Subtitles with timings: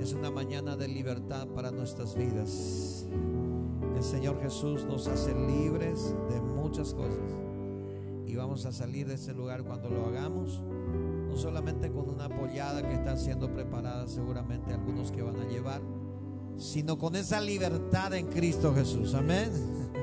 [0.00, 3.04] es una mañana de libertad para nuestras vidas.
[3.96, 7.18] El Señor Jesús nos hace libres de muchas cosas.
[8.28, 10.62] Y vamos a salir de ese lugar cuando lo hagamos.
[11.28, 15.82] No solamente con una pollada que está siendo preparada seguramente algunos que van a llevar,
[16.56, 19.14] sino con esa libertad en Cristo Jesús.
[19.14, 19.50] Amén.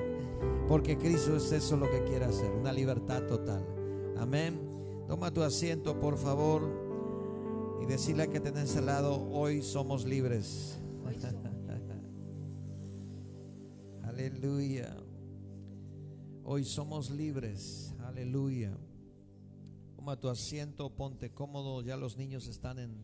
[0.68, 3.66] Porque Cristo es eso lo que quiere hacer, una libertad total.
[4.18, 4.60] Amén.
[5.08, 6.79] Toma tu asiento, por favor
[7.82, 10.80] y decirle que tenés al lado, hoy somos libres.
[14.04, 14.96] Aleluya.
[16.44, 17.94] Hoy somos libres.
[18.00, 18.76] Aleluya.
[19.96, 21.82] Toma tu asiento, ponte cómodo.
[21.82, 23.04] Ya los niños están en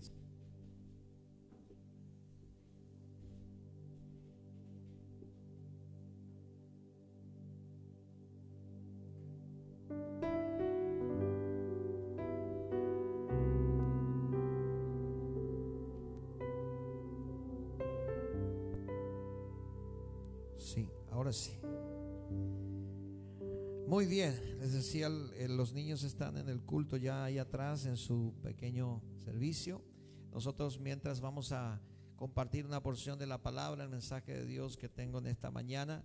[23.88, 28.34] Muy bien, les decía, los niños están en el culto ya ahí atrás en su
[28.42, 29.84] pequeño servicio.
[30.32, 31.80] Nosotros mientras vamos a
[32.16, 36.04] compartir una porción de la palabra, el mensaje de Dios que tengo en esta mañana.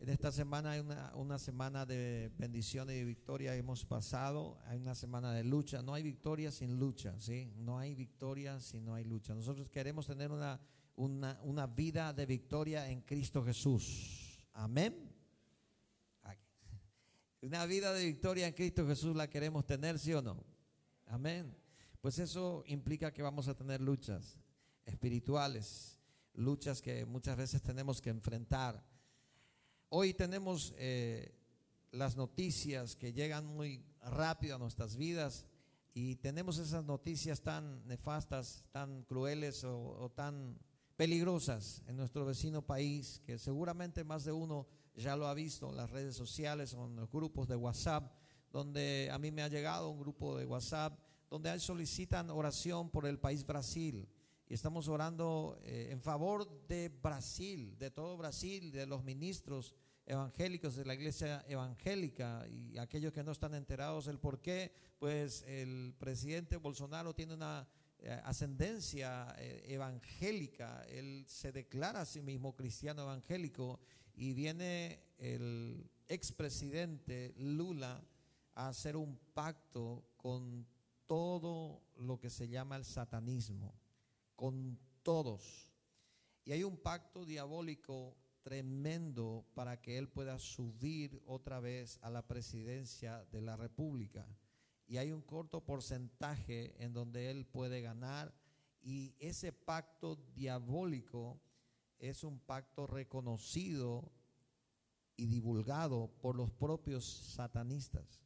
[0.00, 4.78] En esta semana hay una, una semana de bendición y de victoria hemos pasado, hay
[4.78, 7.52] una semana de lucha, no hay victoria sin lucha, ¿sí?
[7.56, 9.34] No hay victoria si no hay lucha.
[9.34, 10.60] Nosotros queremos tener una,
[10.94, 14.27] una, una vida de victoria en Cristo Jesús.
[14.58, 14.92] Amén.
[17.40, 20.44] Una vida de victoria en Cristo Jesús la queremos tener, ¿sí o no?
[21.06, 21.56] Amén.
[22.00, 24.36] Pues eso implica que vamos a tener luchas
[24.84, 26.00] espirituales,
[26.34, 28.84] luchas que muchas veces tenemos que enfrentar.
[29.90, 31.32] Hoy tenemos eh,
[31.92, 35.46] las noticias que llegan muy rápido a nuestras vidas
[35.94, 40.58] y tenemos esas noticias tan nefastas, tan crueles o, o tan
[40.98, 45.76] peligrosas en nuestro vecino país que seguramente más de uno ya lo ha visto en
[45.76, 48.12] las redes sociales o en los grupos de WhatsApp,
[48.50, 50.98] donde a mí me ha llegado un grupo de WhatsApp
[51.30, 54.08] donde solicitan oración por el país Brasil.
[54.48, 60.74] Y estamos orando eh, en favor de Brasil, de todo Brasil, de los ministros evangélicos
[60.74, 65.94] de la iglesia evangélica y aquellos que no están enterados del por qué, pues el
[65.96, 67.68] presidente Bolsonaro tiene una
[68.24, 73.80] ascendencia eh, evangélica, él se declara a sí mismo cristiano evangélico
[74.14, 78.02] y viene el expresidente Lula
[78.54, 80.66] a hacer un pacto con
[81.06, 83.74] todo lo que se llama el satanismo,
[84.34, 85.72] con todos.
[86.44, 92.26] Y hay un pacto diabólico tremendo para que él pueda subir otra vez a la
[92.26, 94.26] presidencia de la República.
[94.88, 98.34] Y hay un corto porcentaje en donde él puede ganar.
[98.80, 101.38] Y ese pacto diabólico
[101.98, 104.10] es un pacto reconocido
[105.16, 108.22] y divulgado por los propios satanistas.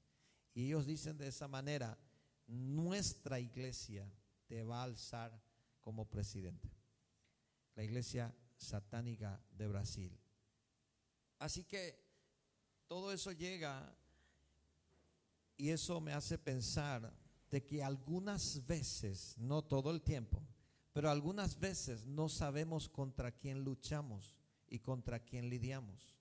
[0.55, 1.99] Y ellos dicen de esa manera,
[2.47, 4.09] nuestra iglesia
[4.47, 5.43] te va a alzar
[5.81, 6.71] como presidente.
[7.75, 10.17] La iglesia satánica de Brasil.
[11.39, 11.99] Así que
[12.87, 13.97] todo eso llega
[15.57, 17.13] y eso me hace pensar
[17.51, 20.43] de que algunas veces, no todo el tiempo,
[20.93, 24.37] pero algunas veces no sabemos contra quién luchamos
[24.69, 26.17] y contra quién lidiamos.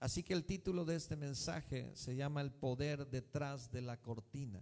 [0.00, 4.60] Así que el título de este mensaje se llama El poder detrás de la cortina.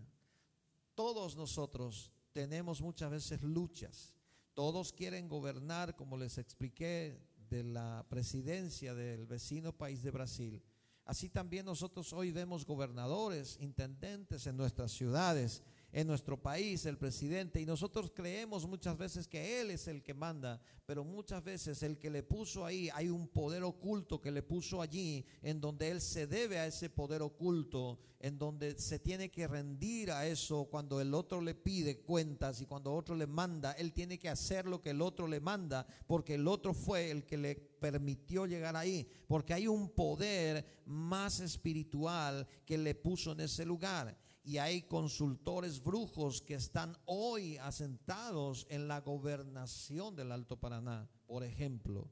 [0.95, 4.15] Todos nosotros tenemos muchas veces luchas.
[4.55, 10.63] Todos quieren gobernar, como les expliqué, de la presidencia del vecino país de Brasil.
[11.13, 15.63] Así también nosotros hoy vemos gobernadores, intendentes en nuestras ciudades
[15.93, 20.15] en nuestro país, el presidente, y nosotros creemos muchas veces que Él es el que
[20.15, 24.43] manda, pero muchas veces el que le puso ahí, hay un poder oculto que le
[24.43, 29.31] puso allí, en donde Él se debe a ese poder oculto, en donde se tiene
[29.31, 33.73] que rendir a eso cuando el otro le pide cuentas y cuando otro le manda,
[33.73, 37.27] Él tiene que hacer lo que el otro le manda, porque el otro fue el
[37.27, 43.41] que le permitió llegar ahí, porque hay un poder más espiritual que le puso en
[43.41, 50.59] ese lugar y hay consultores brujos que están hoy asentados en la gobernación del Alto
[50.59, 52.11] Paraná, por ejemplo.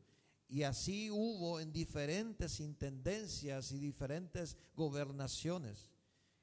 [0.49, 5.91] Y así hubo en diferentes intendencias y diferentes gobernaciones.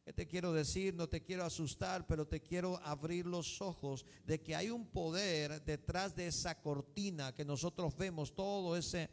[0.03, 0.93] ¿Qué te quiero decir?
[0.93, 5.63] No te quiero asustar, pero te quiero abrir los ojos de que hay un poder
[5.65, 9.09] detrás de esa cortina que nosotros vemos, todo ese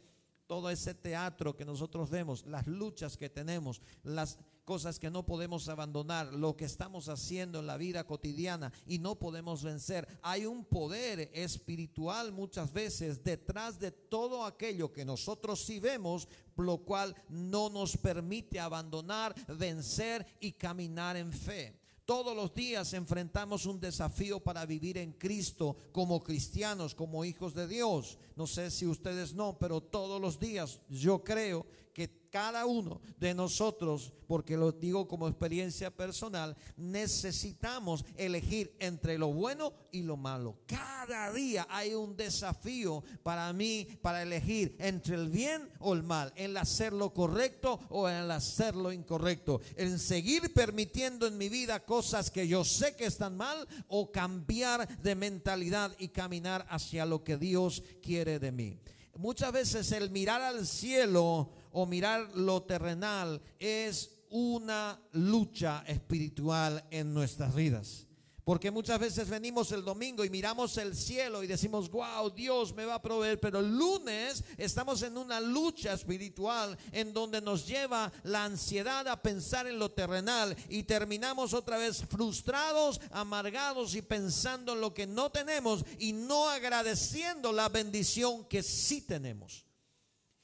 [0.47, 5.69] todo ese teatro que nosotros vemos, las luchas que tenemos, las cosas que no podemos
[5.69, 10.07] abandonar, lo que estamos haciendo en la vida cotidiana y no podemos vencer.
[10.21, 16.27] Hay un poder espiritual muchas veces detrás de todo aquello que nosotros sí vemos,
[16.57, 21.79] lo cual no nos permite abandonar, vencer y caminar en fe.
[22.05, 27.67] Todos los días enfrentamos un desafío para vivir en Cristo como cristianos, como hijos de
[27.67, 28.19] Dios.
[28.35, 31.65] No sé si ustedes no, pero todos los días yo creo
[31.95, 39.31] que cada uno de nosotros, porque lo digo como experiencia personal, necesitamos elegir entre lo
[39.31, 40.57] bueno y lo malo.
[40.67, 46.33] Cada día hay un desafío para mí para elegir entre el bien o el mal,
[46.35, 51.85] en hacer lo correcto o en hacer lo incorrecto, en seguir permitiendo en mi vida
[51.85, 57.23] cosas que yo sé que están mal o cambiar de mentalidad y caminar hacia lo
[57.23, 58.77] que Dios quiere de mí.
[59.17, 67.13] Muchas veces el mirar al cielo o mirar lo terrenal es una lucha espiritual en
[67.13, 68.07] nuestras vidas.
[68.45, 72.85] Porque muchas veces venimos el domingo y miramos el cielo y decimos, wow, Dios me
[72.85, 73.39] va a proveer.
[73.39, 79.21] Pero el lunes estamos en una lucha espiritual en donde nos lleva la ansiedad a
[79.21, 85.07] pensar en lo terrenal y terminamos otra vez frustrados, amargados y pensando en lo que
[85.07, 89.65] no tenemos y no agradeciendo la bendición que sí tenemos.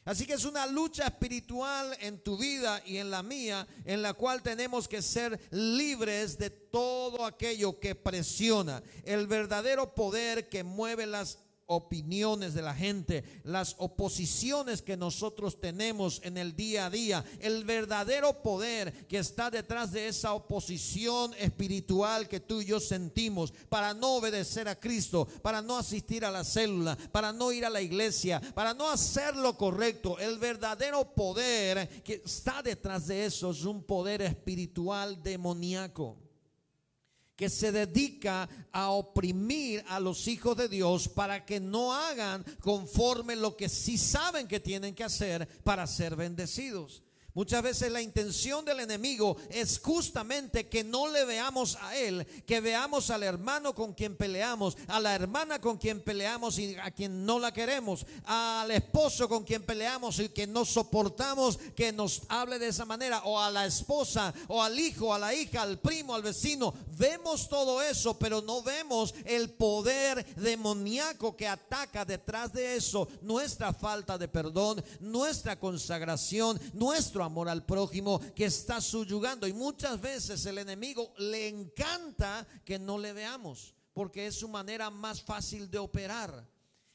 [0.03, 4.13] Así que es una lucha espiritual en tu vida y en la mía, en la
[4.13, 8.81] cual tenemos que ser libres de todo aquello que presiona.
[9.03, 11.38] El verdadero poder que mueve las
[11.71, 17.63] opiniones de la gente, las oposiciones que nosotros tenemos en el día a día, el
[17.63, 23.94] verdadero poder que está detrás de esa oposición espiritual que tú y yo sentimos para
[23.94, 27.81] no obedecer a Cristo, para no asistir a la célula, para no ir a la
[27.81, 30.19] iglesia, para no hacer lo correcto.
[30.19, 36.20] El verdadero poder que está detrás de eso es un poder espiritual demoníaco
[37.41, 43.35] que se dedica a oprimir a los hijos de Dios para que no hagan conforme
[43.35, 47.01] lo que sí saben que tienen que hacer para ser bendecidos.
[47.33, 52.59] Muchas veces la intención del enemigo es justamente que no le veamos a él, que
[52.59, 57.25] veamos al hermano con quien peleamos, a la hermana con quien peleamos y a quien
[57.25, 62.59] no la queremos, al esposo con quien peleamos y que no soportamos que nos hable
[62.59, 66.13] de esa manera, o a la esposa, o al hijo, a la hija, al primo,
[66.13, 66.73] al vecino.
[66.97, 73.73] Vemos todo eso, pero no vemos el poder demoníaco que ataca detrás de eso, nuestra
[73.73, 79.47] falta de perdón, nuestra consagración, nuestro amor al prójimo que está subyugando.
[79.47, 84.89] Y muchas veces el enemigo le encanta que no le veamos, porque es su manera
[84.89, 86.50] más fácil de operar.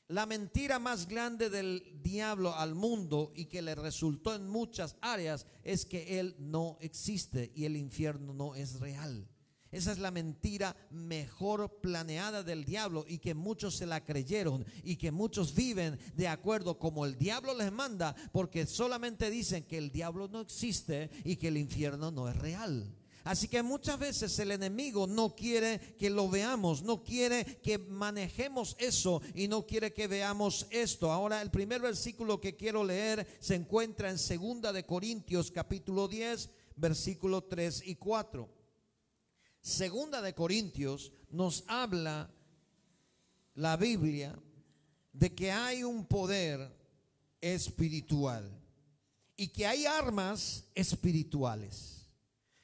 [0.08, 5.46] La mentira más grande del diablo al mundo y que le resultó en muchas áreas
[5.64, 9.29] es que él no existe y el infierno no es real.
[9.76, 14.96] Esa es la mentira mejor planeada del diablo y que muchos se la creyeron y
[14.96, 19.93] que muchos viven de acuerdo como el diablo les manda porque solamente dicen que el
[19.93, 22.90] diablo no existe y que el infierno no es real.
[23.25, 28.76] Así que muchas veces el enemigo no quiere que lo veamos, no quiere que manejemos
[28.79, 31.12] eso y no quiere que veamos esto.
[31.12, 36.49] Ahora el primer versículo que quiero leer se encuentra en Segunda de Corintios capítulo 10,
[36.76, 38.56] versículo 3 y 4.
[39.66, 42.30] Segunda de Corintios nos habla
[43.56, 44.38] la Biblia
[45.12, 46.72] de que hay un poder
[47.41, 48.48] espiritual
[49.36, 52.06] y que hay armas espirituales,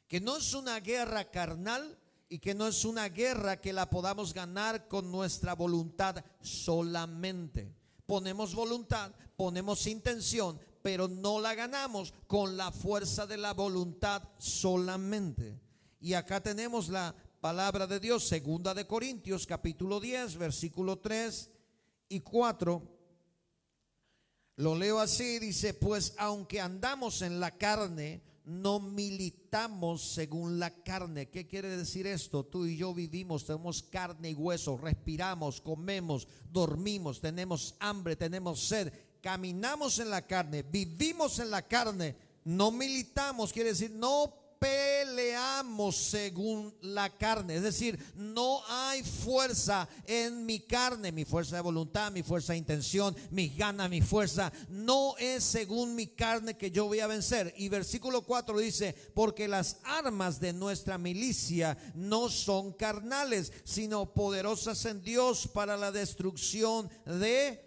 [0.07, 1.99] que no es una guerra carnal
[2.29, 7.75] y que no es una guerra que la podamos ganar con nuestra voluntad solamente.
[8.07, 15.72] Ponemos voluntad, ponemos intención, pero no la ganamos con la fuerza de la voluntad solamente.
[16.03, 21.49] Y acá tenemos la palabra de Dios, segunda de Corintios, capítulo 10, versículo 3
[22.09, 22.83] y 4.
[24.57, 31.31] Lo leo así, dice, pues aunque andamos en la carne, no militamos según la carne.
[31.31, 32.45] ¿Qué quiere decir esto?
[32.45, 38.93] Tú y yo vivimos, tenemos carne y hueso, respiramos, comemos, dormimos, tenemos hambre, tenemos sed,
[39.21, 46.73] caminamos en la carne, vivimos en la carne, no militamos, quiere decir, no peleamos según
[46.83, 47.57] la carne.
[47.57, 52.59] Es decir, no hay fuerza en mi carne, mi fuerza de voluntad, mi fuerza de
[52.59, 54.53] intención, mis ganas, mi fuerza.
[54.69, 57.53] No es según mi carne que yo voy a vencer.
[57.57, 64.85] Y versículo 4 dice, porque las armas de nuestra milicia no son carnales, sino poderosas
[64.85, 67.61] en Dios para la destrucción de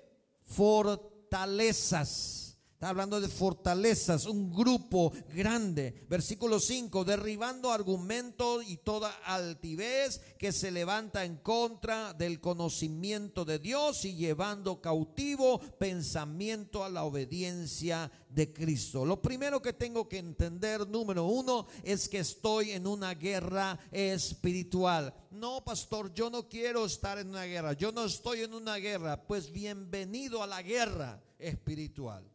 [0.46, 2.45] fortalezas
[2.76, 6.06] Está hablando de fortalezas, un grupo grande.
[6.10, 13.60] Versículo 5, derribando argumentos y toda altivez que se levanta en contra del conocimiento de
[13.60, 19.06] Dios y llevando cautivo pensamiento a la obediencia de Cristo.
[19.06, 25.14] Lo primero que tengo que entender, número uno, es que estoy en una guerra espiritual.
[25.32, 27.72] No, pastor, yo no quiero estar en una guerra.
[27.72, 29.26] Yo no estoy en una guerra.
[29.26, 32.35] Pues bienvenido a la guerra espiritual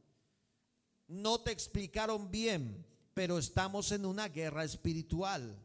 [1.10, 5.58] no te explicaron bien, pero estamos en una guerra espiritual.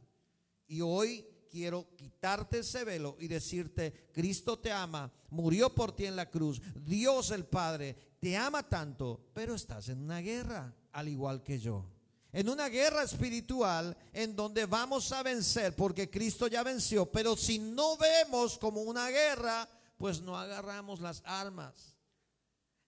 [0.67, 6.15] Y hoy quiero quitarte ese velo y decirte, Cristo te ama, murió por ti en
[6.15, 11.43] la cruz, Dios el Padre te ama tanto, pero estás en una guerra, al igual
[11.43, 11.85] que yo.
[12.33, 17.59] En una guerra espiritual en donde vamos a vencer, porque Cristo ya venció, pero si
[17.59, 21.94] no vemos como una guerra, pues no agarramos las armas.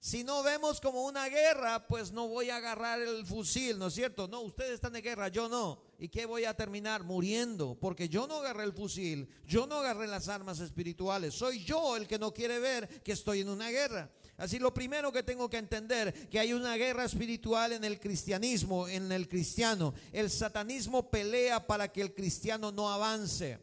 [0.08, 3.94] Si no vemos como una guerra, pues no voy a agarrar el fusil, ¿no es
[3.94, 4.26] cierto?
[4.30, 5.82] No, ustedes están de guerra, yo no.
[6.00, 7.04] ¿Y qué voy a terminar?
[7.04, 11.98] Muriendo, porque yo no agarré el fusil, yo no agarré las armas espirituales, soy yo
[11.98, 14.10] el que no quiere ver que estoy en una guerra.
[14.38, 18.88] Así lo primero que tengo que entender, que hay una guerra espiritual en el cristianismo,
[18.88, 19.94] en el cristiano.
[20.14, 23.60] El satanismo pelea para que el cristiano no avance.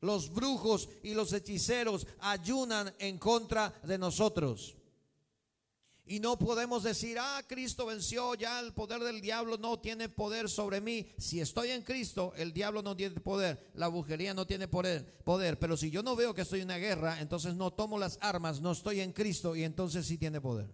[0.00, 4.74] Los brujos y los hechiceros ayunan en contra de nosotros.
[6.06, 10.50] Y no podemos decir, ah, Cristo venció, ya el poder del diablo no tiene poder
[10.50, 11.10] sobre mí.
[11.16, 15.58] Si estoy en Cristo, el diablo no tiene poder, la brujería no tiene poder.
[15.58, 18.60] Pero si yo no veo que estoy en una guerra, entonces no tomo las armas,
[18.60, 20.68] no estoy en Cristo y entonces sí tiene poder.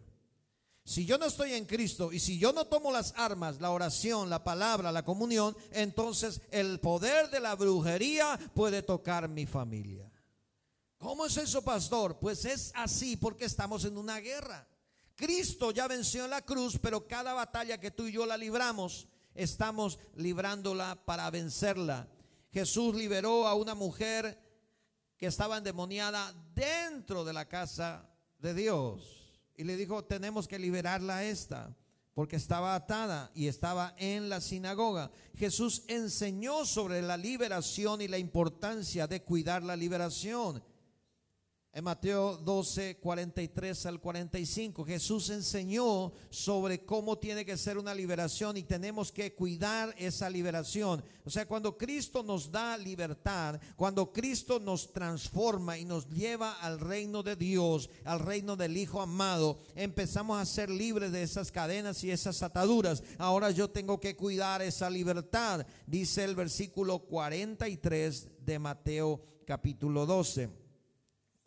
[0.83, 4.31] Si yo no estoy en Cristo y si yo no tomo las armas, la oración,
[4.31, 10.11] la palabra, la comunión, entonces el poder de la brujería puede tocar mi familia.
[10.99, 12.19] ¿Cómo es eso, pastor?
[12.19, 14.67] Pues es así porque estamos en una guerra.
[15.21, 19.07] Cristo ya venció en la cruz, pero cada batalla que tú y yo la libramos,
[19.35, 22.09] estamos librándola para vencerla.
[22.51, 24.41] Jesús liberó a una mujer
[25.19, 28.09] que estaba endemoniada dentro de la casa
[28.39, 29.43] de Dios.
[29.59, 31.77] Y le dijo, tenemos que liberarla a esta,
[32.15, 35.11] porque estaba atada y estaba en la sinagoga.
[35.35, 40.63] Jesús enseñó sobre la liberación y la importancia de cuidar la liberación.
[41.73, 48.57] En Mateo 12, 43 al 45, Jesús enseñó sobre cómo tiene que ser una liberación
[48.57, 51.05] y tenemos que cuidar esa liberación.
[51.25, 56.81] O sea, cuando Cristo nos da libertad, cuando Cristo nos transforma y nos lleva al
[56.81, 62.03] reino de Dios, al reino del Hijo amado, empezamos a ser libres de esas cadenas
[62.03, 63.05] y esas ataduras.
[63.17, 70.60] Ahora yo tengo que cuidar esa libertad, dice el versículo 43 de Mateo capítulo 12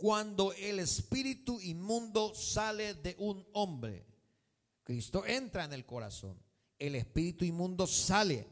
[0.04, 4.06] cuando el espíritu inmundo sale de un hombre.
[4.84, 6.38] Cristo entra en el corazón.
[6.78, 8.46] El espíritu inmundo sale,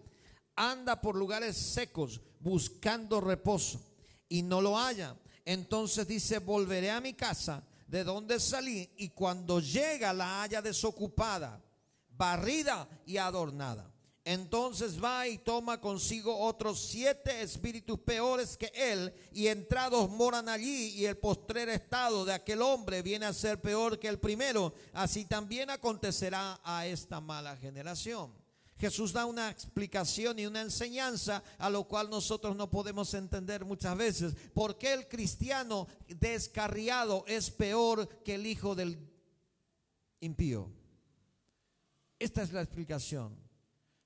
[0.55, 3.81] anda por lugares secos buscando reposo
[4.29, 5.17] y no lo halla.
[5.43, 11.61] Entonces dice, volveré a mi casa de donde salí y cuando llega la haya desocupada,
[12.07, 13.90] barrida y adornada.
[14.23, 20.89] Entonces va y toma consigo otros siete espíritus peores que él, y entrados moran allí,
[20.89, 24.73] y el postrer estado de aquel hombre viene a ser peor que el primero.
[24.93, 28.31] Así también acontecerá a esta mala generación.
[28.77, 33.95] Jesús da una explicación y una enseñanza a lo cual nosotros no podemos entender muchas
[33.95, 34.35] veces.
[34.53, 38.97] ¿Por qué el cristiano descarriado es peor que el hijo del
[40.19, 40.67] impío?
[42.17, 43.40] Esta es la explicación.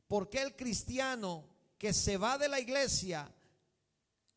[0.08, 1.48] ¿Por qué el cristiano
[1.78, 3.32] que se va de la iglesia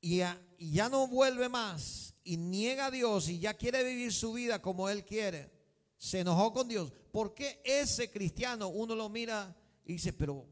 [0.01, 4.63] y ya, no vuelve más y niega a Dios y ya quiere vivir su vida
[4.63, 5.51] como él quiere,
[5.97, 6.93] se enojó con Dios?
[7.13, 10.47] ¿Por qué ese cristiano uno lo mira y dice, pero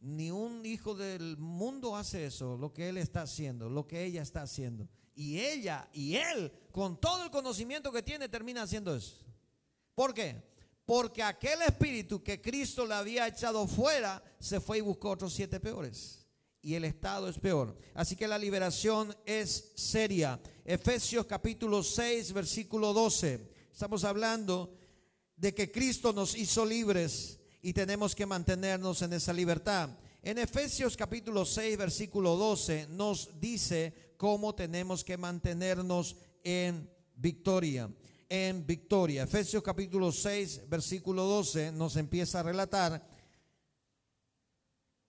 [0.00, 4.22] ni un hijo del mundo hace eso, lo que él está haciendo, lo que ella
[4.22, 4.88] está haciendo?
[5.14, 9.24] Y ella y él, con todo el conocimiento que tiene, termina haciendo eso.
[9.94, 10.55] ¿Por qué?
[10.86, 15.58] Porque aquel espíritu que Cristo le había echado fuera, se fue y buscó otros siete
[15.58, 16.24] peores.
[16.62, 17.76] Y el estado es peor.
[17.94, 20.40] Así que la liberación es seria.
[20.64, 23.52] Efesios capítulo 6, versículo 12.
[23.72, 24.72] Estamos hablando
[25.36, 29.90] de que Cristo nos hizo libres y tenemos que mantenernos en esa libertad.
[30.22, 37.90] En Efesios capítulo 6, versículo 12 nos dice cómo tenemos que mantenernos en victoria
[38.28, 39.24] en victoria.
[39.24, 43.06] Efesios capítulo 6, versículo 12 nos empieza a relatar,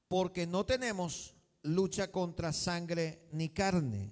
[0.08, 4.12] porque no tenemos lucha contra sangre ni carne.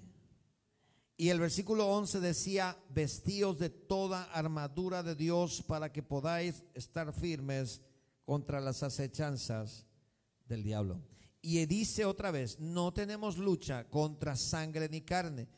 [1.16, 7.12] Y el versículo 11 decía, vestíos de toda armadura de Dios para que podáis estar
[7.14, 7.80] firmes
[8.26, 9.86] contra las acechanzas
[10.46, 11.00] del diablo.
[11.40, 15.48] Y dice otra vez, no tenemos lucha contra sangre ni carne.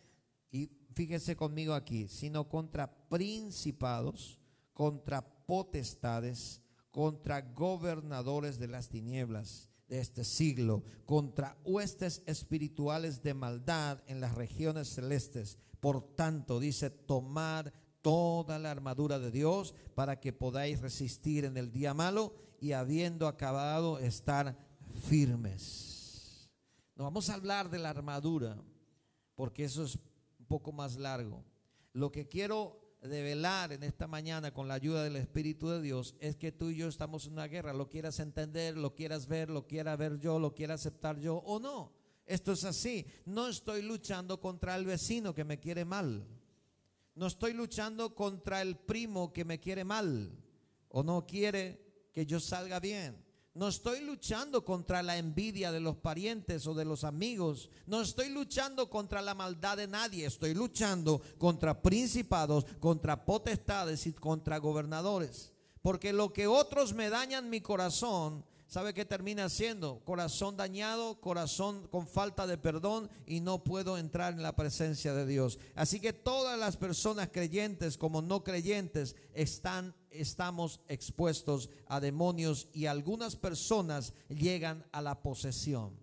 [0.98, 4.36] Fíjese conmigo aquí, sino contra principados,
[4.72, 14.02] contra potestades, contra gobernadores de las tinieblas de este siglo, contra huestes espirituales de maldad
[14.08, 15.56] en las regiones celestes.
[15.78, 21.70] Por tanto, dice, tomar toda la armadura de Dios para que podáis resistir en el
[21.70, 24.58] día malo y habiendo acabado estar
[25.08, 26.50] firmes.
[26.96, 28.56] No vamos a hablar de la armadura
[29.36, 29.96] porque eso es
[30.48, 31.44] poco más largo.
[31.92, 36.36] Lo que quiero develar en esta mañana con la ayuda del Espíritu de Dios es
[36.36, 39.66] que tú y yo estamos en una guerra, lo quieras entender, lo quieras ver, lo
[39.66, 41.92] quiera ver yo, lo quiera aceptar yo o no.
[42.26, 43.06] Esto es así.
[43.24, 46.26] No estoy luchando contra el vecino que me quiere mal.
[47.14, 50.30] No estoy luchando contra el primo que me quiere mal
[50.88, 53.27] o no quiere que yo salga bien.
[53.58, 57.70] No estoy luchando contra la envidia de los parientes o de los amigos.
[57.88, 60.26] No estoy luchando contra la maldad de nadie.
[60.26, 65.52] Estoy luchando contra principados, contra potestades y contra gobernadores.
[65.82, 69.98] Porque lo que otros me dañan mi corazón, ¿sabe qué termina siendo?
[70.04, 75.26] Corazón dañado, corazón con falta de perdón y no puedo entrar en la presencia de
[75.26, 75.58] Dios.
[75.74, 82.86] Así que todas las personas creyentes como no creyentes están estamos expuestos a demonios y
[82.86, 85.98] algunas personas llegan a la posesión.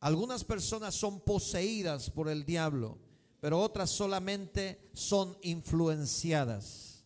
[0.00, 2.98] Algunas personas son poseídas por el diablo,
[3.40, 7.04] pero otras solamente son influenciadas.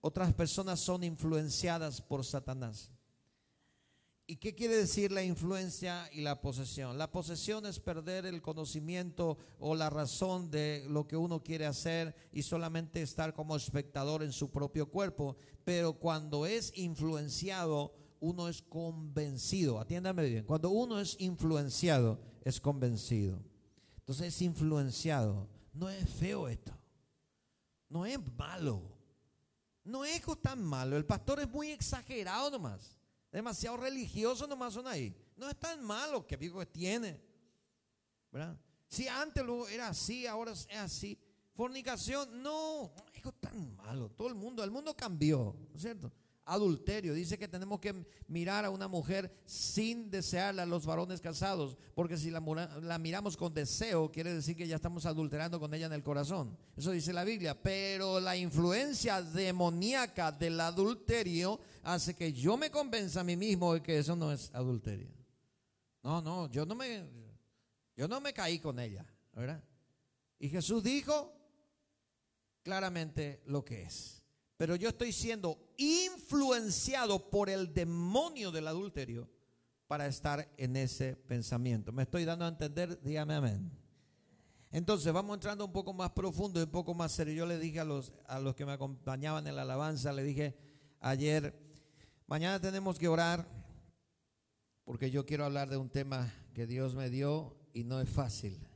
[0.00, 2.90] Otras personas son influenciadas por Satanás.
[4.26, 6.96] ¿Y qué quiere decir la influencia y la posesión?
[6.96, 12.14] La posesión es perder el conocimiento o la razón de lo que uno quiere hacer
[12.32, 15.36] y solamente estar como espectador en su propio cuerpo.
[15.64, 19.80] Pero cuando es influenciado, uno es convencido.
[19.80, 20.44] Atiéndame bien.
[20.44, 23.42] Cuando uno es influenciado, es convencido.
[23.98, 25.48] Entonces es influenciado.
[25.72, 26.72] No es feo esto.
[27.88, 28.82] No es malo.
[29.82, 30.96] No es tan malo.
[30.96, 33.01] El pastor es muy exagerado nomás
[33.32, 35.14] demasiado religioso nomás son ahí.
[35.36, 37.20] No es tan malo que digo que tiene.
[38.30, 38.56] ¿Verdad?
[38.86, 41.18] Si antes luego era así, ahora es así.
[41.54, 44.10] Fornicación, no, no es tan malo.
[44.10, 46.12] Todo el mundo, el mundo cambió, ¿no es cierto?
[46.44, 47.14] Adulterio.
[47.14, 52.16] Dice que tenemos que mirar a una mujer sin desearla a los varones casados, porque
[52.16, 52.40] si la,
[52.82, 56.56] la, miramos con deseo, quiere decir que ya estamos adulterando con ella en el corazón.
[56.76, 57.60] Eso dice la Biblia.
[57.60, 63.82] Pero la influencia demoníaca del adulterio hace que yo me convenza a mí mismo de
[63.82, 65.08] que eso no es adulterio.
[66.02, 67.04] No, no, yo no me,
[67.96, 69.62] yo no me caí con ella, ¿verdad?
[70.38, 71.32] Y Jesús dijo
[72.64, 74.21] claramente lo que es
[74.56, 79.28] pero yo estoy siendo influenciado por el demonio del adulterio
[79.86, 81.92] para estar en ese pensamiento.
[81.92, 83.00] ¿Me estoy dando a entender?
[83.02, 83.70] Dígame amén.
[84.70, 87.34] Entonces vamos entrando un poco más profundo y un poco más serio.
[87.34, 90.56] Yo le dije a los, a los que me acompañaban en la alabanza, le dije
[91.00, 91.54] ayer,
[92.26, 93.46] mañana tenemos que orar
[94.84, 98.66] porque yo quiero hablar de un tema que Dios me dio y no es fácil.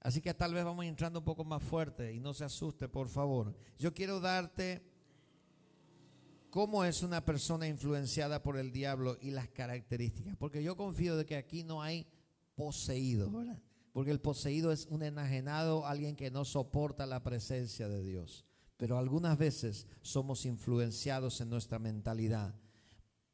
[0.00, 3.08] Así que tal vez vamos entrando un poco más fuerte y no se asuste, por
[3.08, 3.56] favor.
[3.78, 4.95] Yo quiero darte
[6.56, 10.38] cómo es una persona influenciada por el diablo y las características.
[10.38, 12.06] Porque yo confío de que aquí no hay
[12.54, 13.62] poseído, ¿verdad?
[13.92, 18.46] Porque el poseído es un enajenado, alguien que no soporta la presencia de Dios.
[18.78, 22.54] Pero algunas veces somos influenciados en nuestra mentalidad.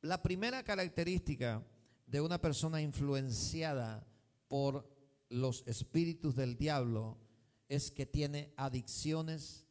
[0.01, 1.65] La primera característica
[2.09, 4.05] de una persona influenciada
[4.49, 4.93] por
[5.29, 7.21] los espíritus del diablo
[7.69, 9.69] es que tiene adicciones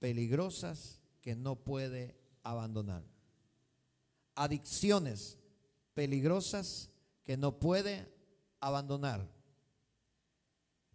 [0.00, 3.04] peligrosas que no puede abandonar.
[4.34, 5.38] Adicciones
[5.94, 6.90] peligrosas
[7.24, 8.12] que no puede
[8.60, 9.28] abandonar.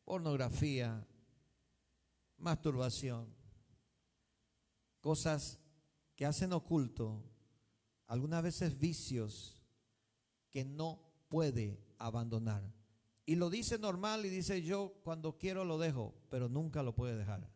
[0.03, 1.05] Pornografía,
[2.37, 3.27] masturbación,
[5.01, 5.59] cosas
[6.15, 7.23] que hacen oculto,
[8.07, 9.61] algunas veces vicios
[10.49, 12.63] que no puede abandonar.
[13.25, 17.17] Y lo dice normal y dice yo cuando quiero lo dejo, pero nunca lo puede
[17.17, 17.49] dejar.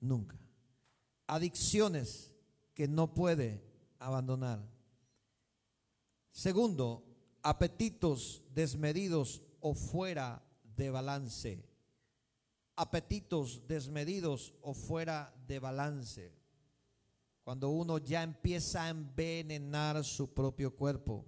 [0.00, 0.36] Nunca.
[1.28, 2.34] Adicciones
[2.78, 3.60] que no puede
[3.98, 4.64] abandonar.
[6.30, 7.02] Segundo,
[7.42, 10.40] apetitos desmedidos o fuera
[10.76, 11.60] de balance.
[12.76, 16.32] Apetitos desmedidos o fuera de balance.
[17.42, 21.26] Cuando uno ya empieza a envenenar su propio cuerpo.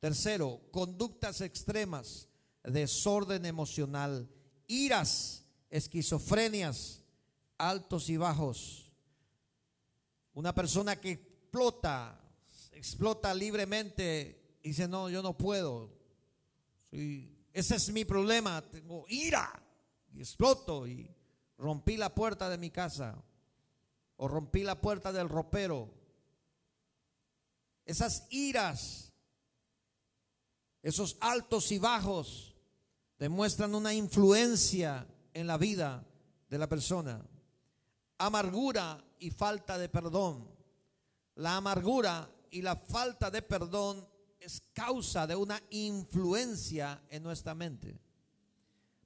[0.00, 2.28] Tercero, conductas extremas,
[2.64, 4.28] desorden emocional,
[4.66, 7.04] iras, esquizofrenias,
[7.56, 8.87] altos y bajos
[10.38, 12.16] una persona que explota,
[12.70, 15.90] explota libremente y dice, no, yo no puedo.
[16.92, 19.60] ese es mi problema, tengo ira
[20.12, 21.12] y exploto y
[21.56, 23.20] rompí la puerta de mi casa
[24.16, 25.92] o rompí la puerta del ropero.
[27.84, 29.12] Esas iras,
[30.84, 32.54] esos altos y bajos
[33.18, 36.06] demuestran una influencia en la vida
[36.48, 37.26] de la persona.
[38.18, 40.48] Amargura y falta de perdón.
[41.36, 44.06] La amargura y la falta de perdón
[44.40, 47.98] es causa de una influencia en nuestra mente.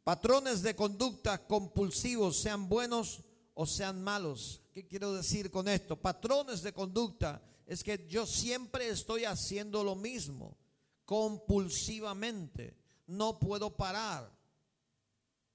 [0.05, 3.21] Patrones de conducta compulsivos, sean buenos
[3.55, 4.63] o sean malos.
[4.73, 5.97] ¿Qué quiero decir con esto?
[5.97, 10.57] Patrones de conducta es que yo siempre estoy haciendo lo mismo,
[11.05, 12.77] compulsivamente.
[13.07, 14.33] No puedo parar.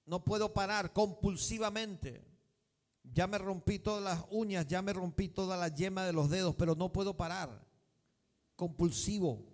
[0.05, 2.26] No puedo parar compulsivamente.
[3.13, 6.55] Ya me rompí todas las uñas, ya me rompí toda la yema de los dedos,
[6.55, 7.65] pero no puedo parar.
[8.55, 9.45] Compulsivo.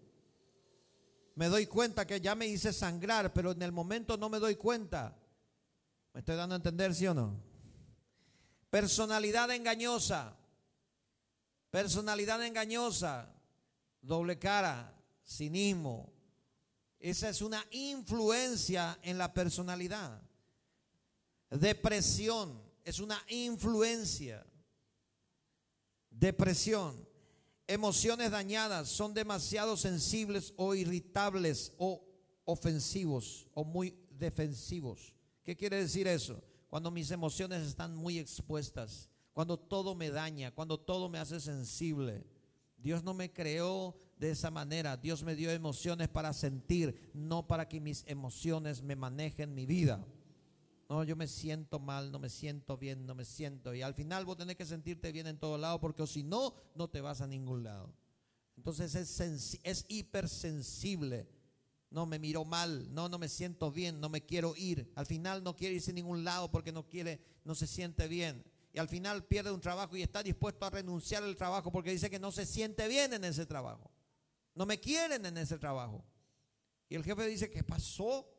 [1.35, 4.55] Me doy cuenta que ya me hice sangrar, pero en el momento no me doy
[4.55, 5.17] cuenta.
[6.13, 7.39] ¿Me estoy dando a entender, sí o no?
[8.69, 10.35] Personalidad engañosa.
[11.71, 13.33] Personalidad engañosa.
[14.01, 14.95] Doble cara.
[15.25, 16.11] Cinismo.
[16.99, 20.21] Esa es una influencia en la personalidad.
[21.49, 24.45] Depresión es una influencia.
[26.09, 27.13] Depresión
[27.67, 32.05] emociones dañadas son demasiado sensibles o irritables o
[32.45, 35.13] ofensivos o muy defensivos.
[35.43, 36.43] ¿Qué quiere decir eso?
[36.69, 42.25] Cuando mis emociones están muy expuestas, cuando todo me daña, cuando todo me hace sensible.
[42.77, 44.97] Dios no me creó de esa manera.
[44.97, 50.05] Dios me dio emociones para sentir, no para que mis emociones me manejen mi vida.
[50.93, 53.73] No, yo me siento mal, no me siento bien, no me siento.
[53.73, 56.87] Y al final vos tenés que sentirte bien en todo lado porque si no, no
[56.87, 57.91] te vas a ningún lado.
[58.57, 61.27] Entonces es, es hipersensible.
[61.89, 64.91] No, me miró mal, no, no me siento bien, no me quiero ir.
[64.93, 68.43] Al final no quiere irse a ningún lado porque no quiere, no se siente bien.
[68.71, 72.11] Y al final pierde un trabajo y está dispuesto a renunciar al trabajo porque dice
[72.11, 73.89] que no se siente bien en ese trabajo.
[74.53, 76.05] No me quieren en ese trabajo.
[76.87, 78.29] Y el jefe dice, ¿qué pasó?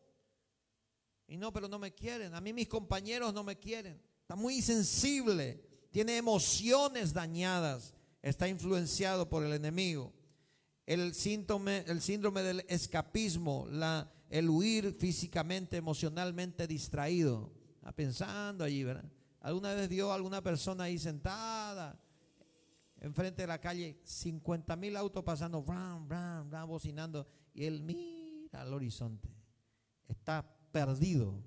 [1.26, 2.34] Y no, pero no me quieren.
[2.34, 4.00] A mí mis compañeros no me quieren.
[4.20, 5.62] Está muy sensible.
[5.90, 7.94] Tiene emociones dañadas.
[8.22, 10.12] Está influenciado por el enemigo.
[10.86, 13.66] El síntoma, el síndrome del escapismo,
[14.28, 17.52] el huir físicamente, emocionalmente distraído.
[17.76, 19.10] Está pensando allí, ¿verdad?
[19.40, 21.98] ¿Alguna vez vio a alguna persona ahí sentada
[23.04, 28.62] enfrente de la calle, 50 mil autos pasando, ram, ram, ram, bocinando, y él mira
[28.62, 29.28] al horizonte.
[30.08, 31.40] Está perdido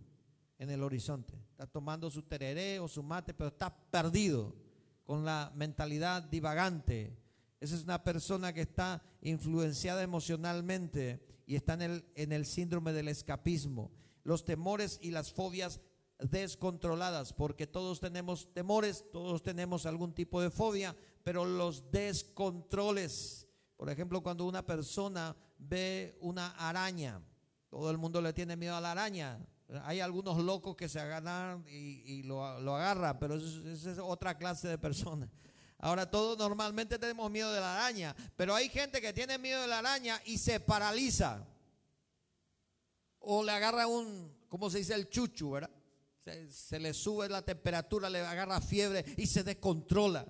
[0.57, 1.35] en el horizonte.
[1.51, 4.55] Está tomando su tereré o su mate, pero está perdido
[5.03, 7.19] con la mentalidad divagante.
[7.59, 12.93] Esa es una persona que está influenciada emocionalmente y está en el, en el síndrome
[12.93, 13.91] del escapismo.
[14.23, 15.81] Los temores y las fobias
[16.19, 23.89] descontroladas, porque todos tenemos temores, todos tenemos algún tipo de fobia, pero los descontroles, por
[23.89, 27.21] ejemplo, cuando una persona ve una araña,
[27.69, 29.39] todo el mundo le tiene miedo a la araña.
[29.83, 34.77] Hay algunos locos que se agarran y, lo, agarran, pero esa es otra clase de
[34.77, 35.29] personas.
[35.79, 39.67] Ahora todos normalmente tenemos miedo de la araña, pero hay gente que tiene miedo de
[39.67, 41.45] la araña y se paraliza.
[43.19, 44.95] O le agarra un, ¿cómo se dice?
[44.95, 45.69] El chuchu, ¿verdad?
[46.23, 50.25] Se, se le sube la temperatura, le agarra fiebre y se descontrola.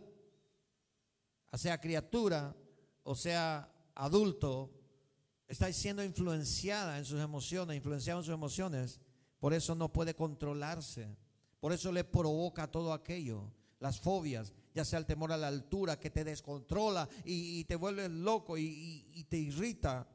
[1.52, 2.56] O sea criatura,
[3.04, 4.77] o sea adulto,
[5.48, 9.00] está siendo influenciada en sus emociones, influenciada en sus emociones,
[9.40, 11.16] por eso no puede controlarse.
[11.60, 16.00] Por eso le provoca todo aquello, las fobias, ya sea el temor a la altura
[16.00, 20.08] que te descontrola y, te vuelve loco y, y te irrita.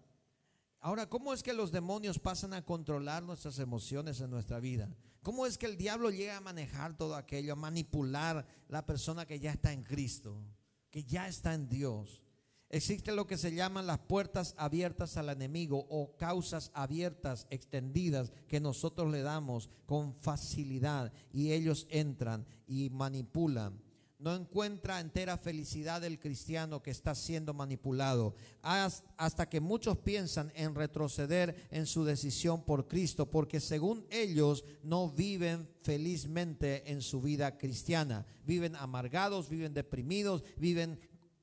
[0.79, 4.89] Ahora, ¿cómo es que los demonios pasan a controlar nuestras emociones en nuestra vida?
[5.23, 9.39] ¿Cómo es que el diablo llega a manejar todo aquello, a manipular la persona que
[9.39, 10.45] ya está en Cristo,
[10.91, 12.23] que ya está en Dios?
[12.73, 18.61] Existe lo que se llaman las puertas abiertas al enemigo o causas abiertas, extendidas, que
[18.61, 23.79] nosotros le damos con facilidad y ellos entran y manipulan.
[24.19, 30.75] No encuentra entera felicidad el cristiano que está siendo manipulado, hasta que muchos piensan en
[30.75, 37.59] retroceder en su decisión por Cristo, porque según ellos no viven felizmente en su vida
[37.59, 38.25] cristiana.
[38.47, 41.01] Viven amargados, viven deprimidos, viven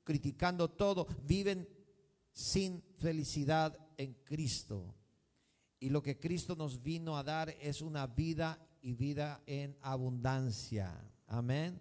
[0.10, 1.70] criticando todo, viven
[2.32, 4.96] sin felicidad en Cristo.
[5.80, 11.00] Y lo que Cristo nos vino a dar es una vida y vida en abundancia.
[11.28, 11.80] Amén.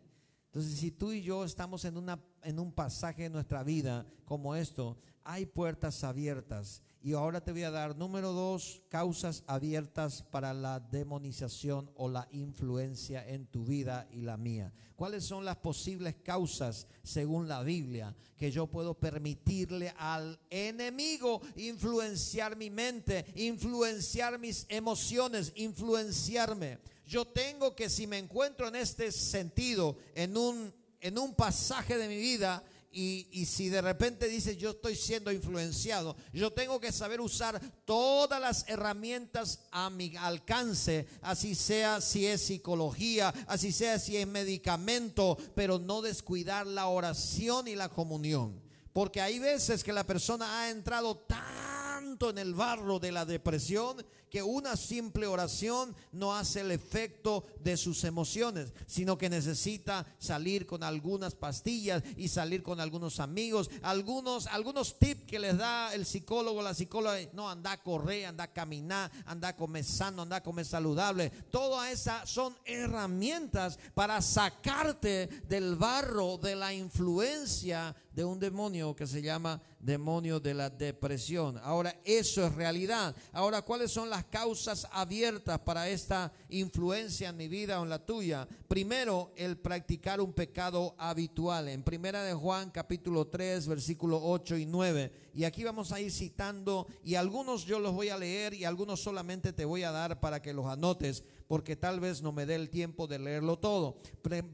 [0.59, 4.57] Entonces si tú y yo estamos en, una, en un pasaje de nuestra vida como
[4.57, 6.83] esto, hay puertas abiertas.
[7.01, 12.27] Y ahora te voy a dar, número dos, causas abiertas para la demonización o la
[12.33, 14.73] influencia en tu vida y la mía.
[14.97, 22.57] ¿Cuáles son las posibles causas, según la Biblia, que yo puedo permitirle al enemigo influenciar
[22.57, 26.81] mi mente, influenciar mis emociones, influenciarme?
[27.09, 32.07] Yo tengo que, si me encuentro en este sentido, en un, en un pasaje de
[32.07, 37.23] mi vida, y, si de repente dices yo estoy siendo influenciado, yo tengo que saber
[37.23, 44.19] usar todas las herramientas a mi alcance, así sea si es psicología, así sea si
[44.19, 48.61] es medicamento, pero no descuidar la oración y la comunión.
[48.93, 54.05] Porque hay veces que la persona ha entrado tanto en el barro de la depresión
[54.31, 60.67] que una simple oración no hace el efecto de sus emociones, sino que necesita salir
[60.67, 66.07] con algunas pastillas y salir con algunos amigos, algunos, algunos tips que les da el
[66.07, 70.37] psicólogo, la psicóloga, no, anda a correr, anda a caminar, anda a comer sano, anda
[70.37, 71.31] a comer saludable.
[71.51, 79.07] Todas esas son herramientas para sacarte del barro de la influencia de un demonio que
[79.07, 81.59] se llama demonio de la depresión.
[81.63, 83.15] Ahora, eso es realidad.
[83.33, 88.05] Ahora, ¿cuáles son las causas abiertas para esta influencia en mi vida o en la
[88.05, 88.47] tuya.
[88.69, 91.69] Primero, el practicar un pecado habitual.
[91.69, 95.13] En primera de Juan capítulo 3, versículo 8 y 9.
[95.35, 99.01] Y aquí vamos a ir citando y algunos yo los voy a leer y algunos
[99.01, 102.55] solamente te voy a dar para que los anotes porque tal vez no me dé
[102.57, 103.99] el tiempo de leerlo todo.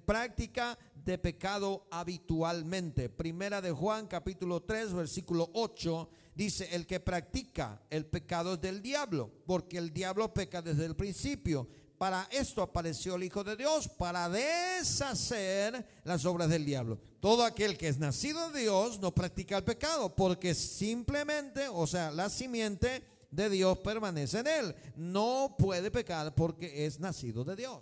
[0.07, 3.09] Práctica de pecado habitualmente.
[3.09, 8.83] Primera de Juan capítulo 3 versículo 8 dice, el que practica el pecado es del
[8.83, 11.69] diablo, porque el diablo peca desde el principio.
[11.99, 16.99] Para esto apareció el Hijo de Dios, para deshacer las obras del diablo.
[17.21, 22.11] Todo aquel que es nacido de Dios no practica el pecado, porque simplemente, o sea,
[22.11, 24.75] la simiente de Dios permanece en él.
[24.97, 27.81] No puede pecar porque es nacido de Dios.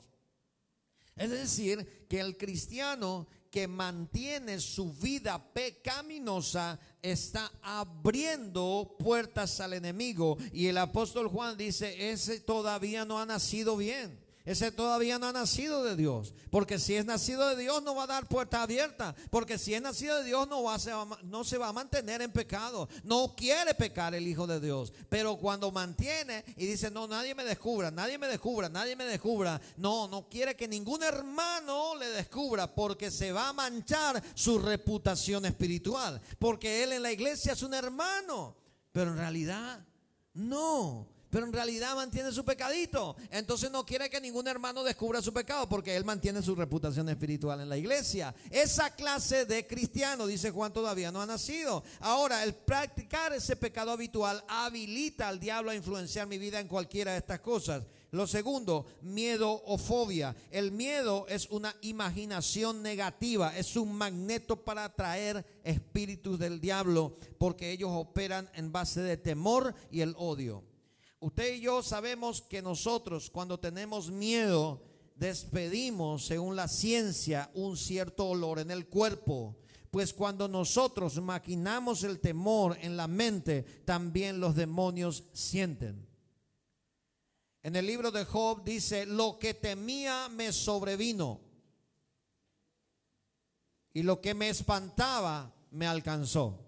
[1.23, 10.39] Es decir, que el cristiano que mantiene su vida pecaminosa está abriendo puertas al enemigo.
[10.53, 14.22] Y el apóstol Juan dice, ese todavía no ha nacido bien.
[14.45, 16.35] Ese todavía no ha nacido de Dios.
[16.51, 19.15] Porque si es nacido de Dios no va a dar puerta abierta.
[19.31, 22.33] Porque si es nacido de Dios no, va a, no se va a mantener en
[22.33, 22.89] pecado.
[23.05, 24.93] No quiere pecar el Hijo de Dios.
[25.09, 29.61] Pero cuando mantiene y dice, no, nadie me descubra, nadie me descubra, nadie me descubra.
[29.77, 35.45] No, no quiere que ningún hermano le descubra porque se va a manchar su reputación
[35.45, 36.21] espiritual.
[36.41, 38.57] Porque él en la iglesia es un hermano.
[38.91, 39.87] Pero en realidad
[40.35, 43.17] no pero en realidad mantiene su pecadito.
[43.31, 47.59] Entonces no quiere que ningún hermano descubra su pecado porque él mantiene su reputación espiritual
[47.61, 48.35] en la iglesia.
[48.51, 51.83] Esa clase de cristiano, dice Juan, todavía no ha nacido.
[52.01, 57.13] Ahora, el practicar ese pecado habitual habilita al diablo a influenciar mi vida en cualquiera
[57.13, 57.85] de estas cosas.
[58.11, 60.37] Lo segundo, miedo o fobia.
[60.51, 67.71] El miedo es una imaginación negativa, es un magneto para atraer espíritus del diablo, porque
[67.71, 70.63] ellos operan en base de temor y el odio.
[71.23, 74.83] Usted y yo sabemos que nosotros cuando tenemos miedo
[75.15, 79.57] despedimos, según la ciencia, un cierto olor en el cuerpo.
[79.93, 86.09] Pues cuando nosotros maquinamos el temor en la mente, también los demonios sienten.
[87.63, 91.41] En el libro de Job dice, lo que temía me sobrevino
[93.93, 96.67] y lo que me espantaba me alcanzó.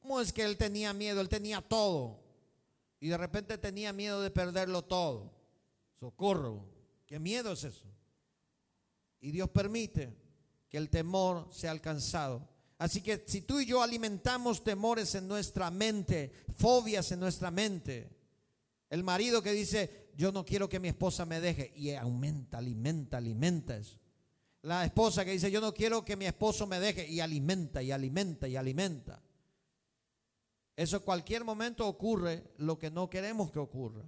[0.00, 1.20] ¿Cómo es que él tenía miedo?
[1.20, 2.19] Él tenía todo
[3.00, 5.32] y de repente tenía miedo de perderlo todo.
[5.98, 6.64] Socorro,
[7.06, 7.86] ¿qué miedo es eso?
[9.20, 10.14] Y Dios permite
[10.68, 12.46] que el temor sea alcanzado.
[12.78, 18.08] Así que si tú y yo alimentamos temores en nuestra mente, fobias en nuestra mente,
[18.88, 23.18] el marido que dice, yo no quiero que mi esposa me deje, y aumenta, alimenta,
[23.18, 23.98] alimenta eso.
[24.62, 27.92] La esposa que dice, yo no quiero que mi esposo me deje, y alimenta, y
[27.92, 29.22] alimenta, y alimenta.
[30.80, 34.02] Eso cualquier momento ocurre lo que no queremos que ocurra.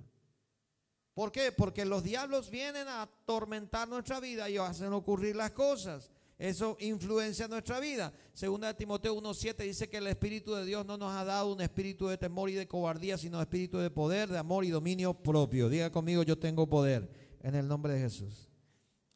[1.13, 1.53] ¿Por qué?
[1.53, 6.11] Porque los diablos vienen a atormentar nuestra vida y hacen ocurrir las cosas.
[6.39, 8.11] Eso influencia nuestra vida.
[8.33, 11.61] Segunda de Timoteo 1.7 dice que el Espíritu de Dios no nos ha dado un
[11.61, 15.69] espíritu de temor y de cobardía, sino espíritu de poder, de amor y dominio propio.
[15.69, 18.49] Diga conmigo, yo tengo poder en el nombre de Jesús.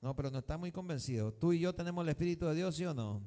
[0.03, 1.33] No, pero no está muy convencido.
[1.33, 3.23] ¿Tú y yo tenemos el Espíritu de Dios, sí o no?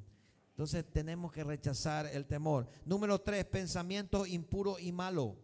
[0.60, 2.68] Entonces tenemos que rechazar el temor.
[2.84, 5.38] Número tres, pensamiento impuro y malo.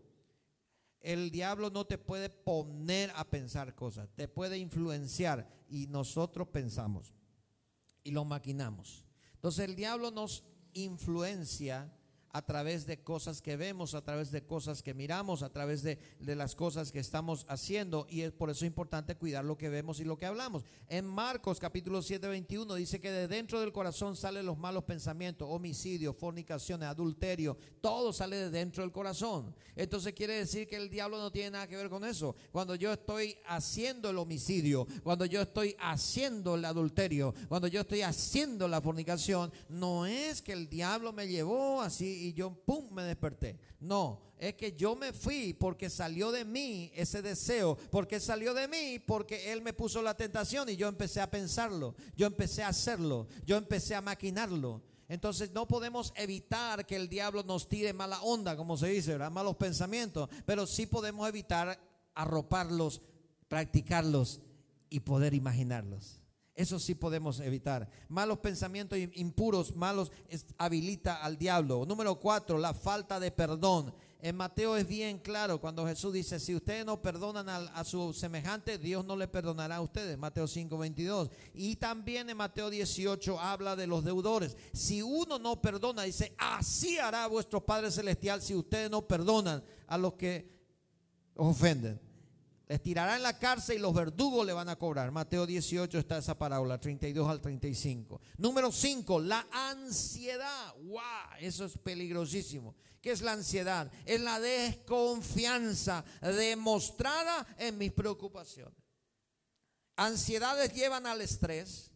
[1.00, 7.14] El diablo no te puede poner a pensar cosas, te puede influenciar y nosotros pensamos.
[8.04, 9.06] y lo maquinamos.
[9.32, 11.90] Entonces el diablo nos influencia
[12.32, 15.98] a través de cosas que vemos, a través de cosas que miramos, a través de,
[16.20, 18.06] de, las cosas que estamos haciendo.
[18.10, 20.64] Y es por eso importante cuidar lo que vemos y lo que hablamos.
[20.88, 25.48] En Marcos capítulo 7, 21 dice que de dentro del corazón salen los malos pensamientos,
[25.50, 29.54] homicidio, fornicaciones, adulterio, todo sale de dentro del corazón.
[29.74, 32.34] Entonces quiere decir que el diablo no tiene nada que ver con eso.
[32.52, 38.02] Cuando yo estoy haciendo el homicidio, cuando yo estoy haciendo el adulterio, cuando yo estoy
[38.02, 43.02] haciendo la fornicación, no es que el diablo me llevó así y yo, ¡pum!, me
[43.02, 43.58] desperté.
[43.80, 48.68] No, es que yo me fui porque salió de mí ese deseo, porque salió de
[48.68, 52.68] mí porque Él me puso la tentación y yo empecé a pensarlo, yo empecé a
[52.68, 54.82] hacerlo, yo empecé a maquinarlo.
[55.08, 59.30] Entonces no podemos evitar que el diablo nos tire mala onda, como se dice, ¿verdad?
[59.30, 61.80] malos pensamientos, pero sí podemos evitar
[62.14, 63.02] arroparlos,
[63.48, 64.40] practicarlos
[64.90, 66.20] y poder imaginarlos.
[66.56, 67.86] Eso sí podemos evitar.
[68.08, 70.10] Malos pensamientos impuros, malos,
[70.56, 71.84] habilita al diablo.
[71.84, 73.94] Número cuatro, la falta de perdón.
[74.22, 78.14] En Mateo es bien claro cuando Jesús dice, si ustedes no perdonan a, a, su
[78.14, 80.16] semejante, Dios no le perdonará a ustedes.
[80.16, 81.30] Mateo 5, 22.
[81.52, 84.56] Y también en Mateo 18 habla de los deudores.
[84.72, 89.98] Si uno no perdona, dice, así hará vuestro Padre Celestial si ustedes no perdonan a
[89.98, 90.50] los que
[91.34, 92.05] ofenden.
[92.68, 95.12] Les tirará en la cárcel y los verdugos le van a cobrar.
[95.12, 98.20] Mateo 18 está esa parábola, 32 al 35.
[98.38, 100.74] Número 5, la ansiedad.
[100.82, 101.00] ¡Wow!
[101.38, 102.74] Eso es peligrosísimo.
[103.00, 103.88] ¿Qué es la ansiedad?
[104.04, 108.76] Es la desconfianza demostrada en mis preocupaciones.
[109.94, 111.92] Ansiedades llevan al estrés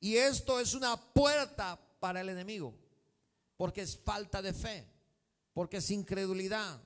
[0.00, 2.74] y esto es una puerta para el enemigo,
[3.58, 4.90] porque es falta de fe,
[5.52, 6.80] porque es incredulidad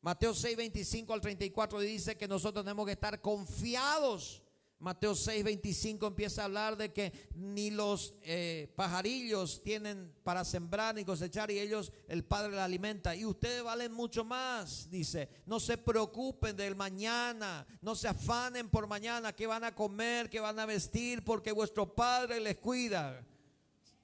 [0.00, 4.42] Mateo 6, 25 al 34 dice que nosotros tenemos que estar confiados.
[4.80, 10.94] Mateo 6, 25 empieza a hablar de que ni los eh, pajarillos tienen para sembrar
[10.94, 13.16] ni cosechar y ellos, el Padre les alimenta.
[13.16, 15.28] Y ustedes valen mucho más, dice.
[15.46, 20.38] No se preocupen del mañana, no se afanen por mañana, qué van a comer, qué
[20.38, 23.26] van a vestir, porque vuestro Padre les cuida.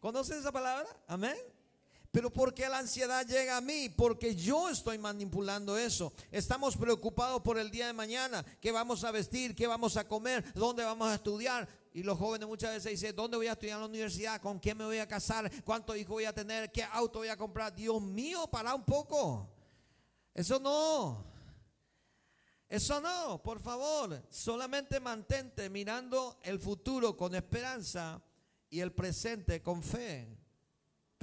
[0.00, 0.88] ¿Conocen esa palabra?
[1.06, 1.53] Amén.
[2.14, 3.88] Pero ¿por qué la ansiedad llega a mí?
[3.88, 6.12] Porque yo estoy manipulando eso.
[6.30, 8.44] Estamos preocupados por el día de mañana.
[8.60, 9.52] ¿Qué vamos a vestir?
[9.52, 10.44] ¿Qué vamos a comer?
[10.54, 11.68] ¿Dónde vamos a estudiar?
[11.92, 14.40] Y los jóvenes muchas veces dicen, ¿dónde voy a estudiar en la universidad?
[14.40, 15.50] ¿Con quién me voy a casar?
[15.64, 16.70] ¿Cuántos hijos voy a tener?
[16.70, 17.74] ¿Qué auto voy a comprar?
[17.74, 19.50] Dios mío, para un poco.
[20.32, 21.26] Eso no.
[22.68, 24.22] Eso no, por favor.
[24.30, 28.22] Solamente mantente mirando el futuro con esperanza
[28.70, 30.43] y el presente con fe.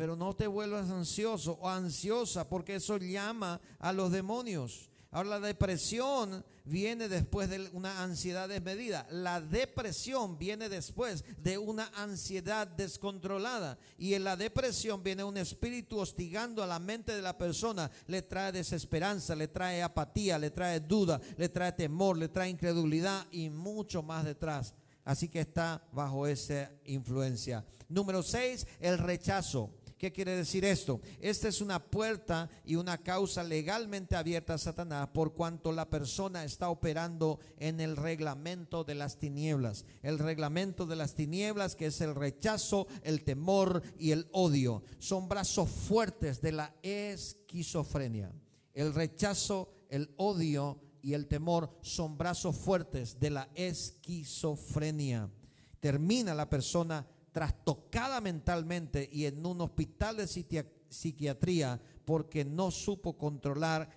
[0.01, 4.89] Pero no te vuelvas ansioso o ansiosa porque eso llama a los demonios.
[5.11, 9.05] Ahora la depresión viene después de una ansiedad desmedida.
[9.11, 13.77] La depresión viene después de una ansiedad descontrolada.
[13.95, 17.91] Y en la depresión viene un espíritu hostigando a la mente de la persona.
[18.07, 23.27] Le trae desesperanza, le trae apatía, le trae duda, le trae temor, le trae incredulidad
[23.29, 24.73] y mucho más detrás.
[25.05, 27.63] Así que está bajo esa influencia.
[27.87, 29.69] Número seis, el rechazo.
[30.01, 30.99] ¿Qué quiere decir esto?
[31.19, 36.43] Esta es una puerta y una causa legalmente abierta a Satanás por cuanto la persona
[36.43, 39.85] está operando en el reglamento de las tinieblas.
[40.01, 44.81] El reglamento de las tinieblas que es el rechazo, el temor y el odio.
[44.97, 48.31] Son brazos fuertes de la esquizofrenia.
[48.73, 55.29] El rechazo, el odio y el temor son brazos fuertes de la esquizofrenia.
[55.79, 60.27] Termina la persona trastocada mentalmente y en un hospital de
[60.89, 63.89] psiquiatría porque no supo controlar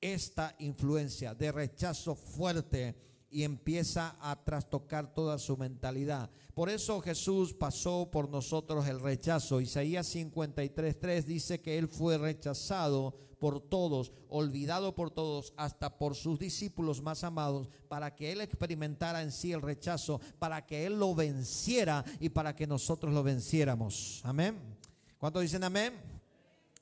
[0.00, 2.96] esta influencia de rechazo fuerte
[3.30, 6.30] y empieza a trastocar toda su mentalidad.
[6.54, 9.60] Por eso Jesús pasó por nosotros el rechazo.
[9.60, 16.38] Isaías 53.3 dice que Él fue rechazado por todos, olvidado por todos, hasta por sus
[16.38, 21.14] discípulos más amados, para que Él experimentara en sí el rechazo, para que Él lo
[21.14, 24.20] venciera y para que nosotros lo venciéramos.
[24.22, 24.58] Amén.
[25.18, 25.94] ¿Cuántos dicen amén?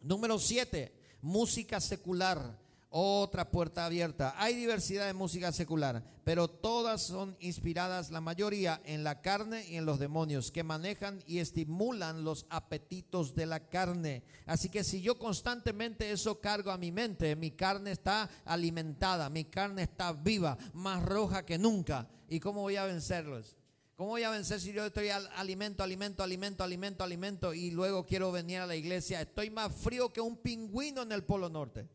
[0.02, 0.92] Número 7,
[1.22, 2.58] música secular
[2.90, 4.34] otra puerta abierta.
[4.38, 9.76] Hay diversidad de música secular, pero todas son inspiradas, la mayoría, en la carne y
[9.76, 14.22] en los demonios, que manejan y estimulan los apetitos de la carne.
[14.46, 19.44] Así que si yo constantemente eso cargo a mi mente, mi carne está alimentada, mi
[19.44, 22.08] carne está viva, más roja que nunca.
[22.28, 23.56] ¿Y cómo voy a vencerlos?
[23.96, 28.06] ¿Cómo voy a vencer si yo estoy al alimento, alimento, alimento, alimento, alimento y luego
[28.06, 29.20] quiero venir a la iglesia?
[29.20, 31.88] Estoy más frío que un pingüino en el Polo Norte.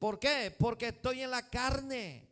[0.00, 0.52] ¿Por qué?
[0.58, 2.26] Porque estoy en la carne.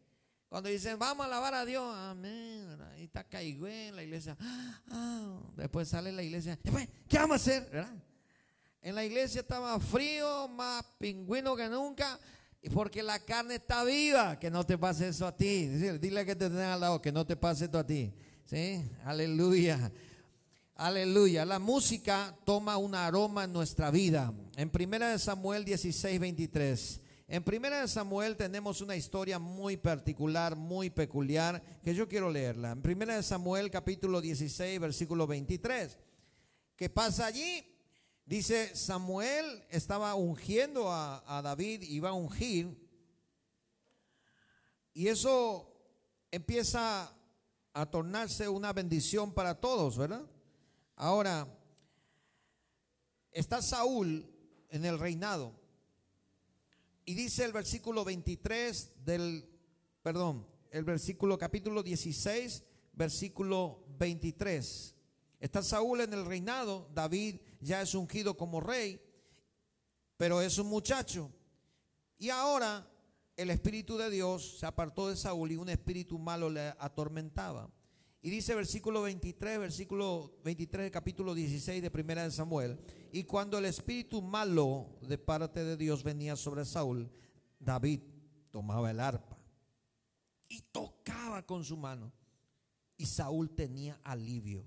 [0.48, 2.78] Cuando dicen, vamos a alabar a Dios, amén.
[2.98, 4.38] Y está en la iglesia.
[4.90, 6.58] Ah, después sale la iglesia.
[7.06, 7.86] ¿Qué vamos a hacer?
[8.80, 12.18] En la iglesia estaba frío, más pingüino que nunca.
[12.72, 14.38] Porque la carne está viva.
[14.38, 15.66] Que no te pase eso a ti.
[15.66, 18.14] Dile que te tenga al lado, que no te pase esto a ti.
[18.46, 18.82] ¿Sí?
[19.04, 19.92] Aleluya.
[20.74, 21.44] Aleluya.
[21.44, 24.32] La música toma un aroma en nuestra vida.
[24.56, 27.00] En 1 Samuel 16, 23.
[27.30, 32.70] En Primera de Samuel tenemos una historia muy particular, muy peculiar, que yo quiero leerla.
[32.70, 35.98] En Primera de Samuel capítulo 16, versículo 23.
[36.74, 37.62] ¿Qué pasa allí?
[38.24, 42.74] Dice, Samuel estaba ungiendo a, David, iba a ungir,
[44.94, 45.70] y eso
[46.30, 47.14] empieza
[47.74, 50.24] a tornarse una bendición para todos, ¿verdad?
[50.96, 51.46] Ahora,
[53.32, 54.26] está Saúl
[54.70, 55.67] en el reinado.
[57.08, 59.48] Y dice el versículo 23 del,
[60.02, 64.94] perdón, el versículo capítulo 16, versículo 23.
[65.40, 69.00] Está Saúl en el reinado, David ya es ungido como rey,
[70.18, 71.32] pero es un muchacho.
[72.18, 72.86] Y ahora
[73.38, 77.70] el Espíritu de Dios se apartó de Saúl y un espíritu malo le atormentaba.
[78.28, 82.78] Y dice versículo 23, versículo 23 del capítulo 16 de Primera de Samuel.
[83.10, 87.10] Y cuando el espíritu malo de parte de Dios venía sobre Saúl,
[87.58, 88.02] David
[88.50, 89.38] tomaba el arpa
[90.46, 92.12] y tocaba con su mano.
[92.98, 94.66] Y Saúl tenía alivio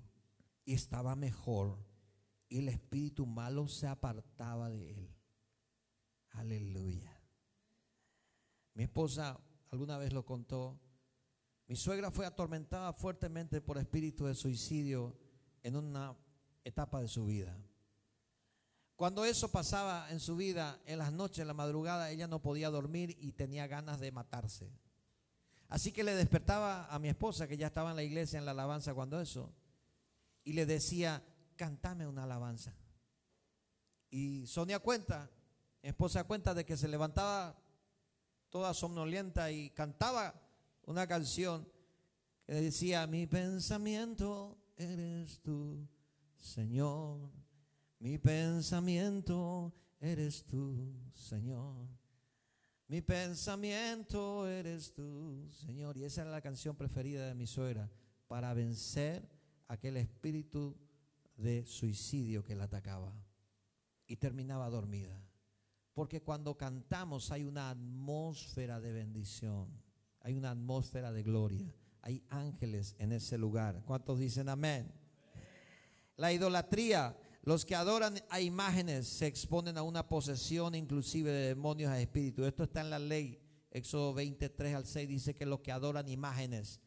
[0.64, 1.78] y estaba mejor.
[2.48, 5.08] Y el espíritu malo se apartaba de él.
[6.30, 7.16] Aleluya.
[8.74, 9.38] Mi esposa
[9.70, 10.80] alguna vez lo contó
[11.72, 15.16] mi suegra fue atormentada fuertemente por espíritu de suicidio
[15.62, 16.14] en una
[16.64, 17.56] etapa de su vida.
[18.94, 22.68] Cuando eso pasaba en su vida, en las noches, en la madrugada, ella no podía
[22.68, 24.70] dormir y tenía ganas de matarse.
[25.70, 28.50] Así que le despertaba a mi esposa, que ya estaba en la iglesia en la
[28.50, 29.50] alabanza cuando eso,
[30.44, 31.24] y le decía,
[31.56, 32.76] cántame una alabanza.
[34.10, 35.30] Y Sonia cuenta,
[35.82, 37.56] mi esposa cuenta de que se levantaba
[38.50, 40.41] toda somnolienta y cantaba
[40.86, 41.66] una canción
[42.46, 45.86] que decía, mi pensamiento eres tú,
[46.36, 47.30] Señor.
[47.98, 51.86] Mi pensamiento eres tú, Señor.
[52.88, 55.96] Mi pensamiento eres tú, Señor.
[55.96, 57.90] Y esa era la canción preferida de mi suegra
[58.26, 59.28] para vencer
[59.68, 60.76] aquel espíritu
[61.36, 63.14] de suicidio que la atacaba.
[64.06, 65.18] Y terminaba dormida.
[65.94, 69.70] Porque cuando cantamos hay una atmósfera de bendición
[70.22, 71.74] hay una atmósfera de gloria.
[72.02, 73.82] Hay ángeles en ese lugar.
[73.84, 74.92] ¿Cuántos dicen amén?
[76.16, 81.90] La idolatría, los que adoran a imágenes se exponen a una posesión inclusive de demonios
[81.90, 82.46] a espíritus.
[82.46, 83.40] Esto está en la ley.
[83.70, 86.80] Éxodo 23 al 6 dice que los que adoran imágenes,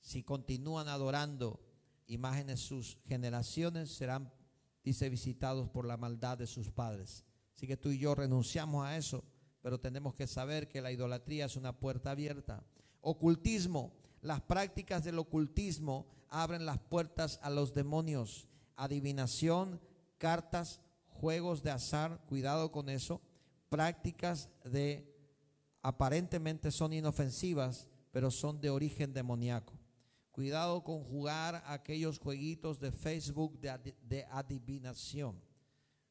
[0.00, 1.60] si continúan adorando
[2.06, 4.32] imágenes, sus generaciones serán,
[4.82, 7.24] dice, visitados por la maldad de sus padres.
[7.54, 9.24] Así que tú y yo renunciamos a eso
[9.68, 12.64] pero tenemos que saber que la idolatría es una puerta abierta.
[13.02, 13.92] Ocultismo.
[14.22, 18.48] Las prácticas del ocultismo abren las puertas a los demonios.
[18.76, 19.78] Adivinación,
[20.16, 23.20] cartas, juegos de azar, cuidado con eso.
[23.68, 25.14] Prácticas de
[25.82, 29.74] aparentemente son inofensivas, pero son de origen demoníaco.
[30.30, 35.38] Cuidado con jugar aquellos jueguitos de Facebook de, de adivinación,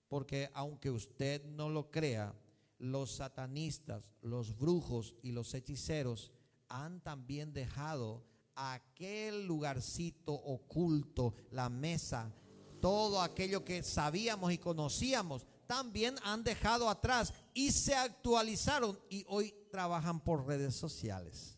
[0.07, 2.35] porque aunque usted no lo crea,
[2.79, 6.31] los satanistas, los brujos y los hechiceros
[6.69, 8.23] han también dejado
[8.55, 12.33] aquel lugarcito oculto, la mesa,
[12.81, 19.53] todo aquello que sabíamos y conocíamos, también han dejado atrás y se actualizaron y hoy
[19.71, 21.56] trabajan por redes sociales.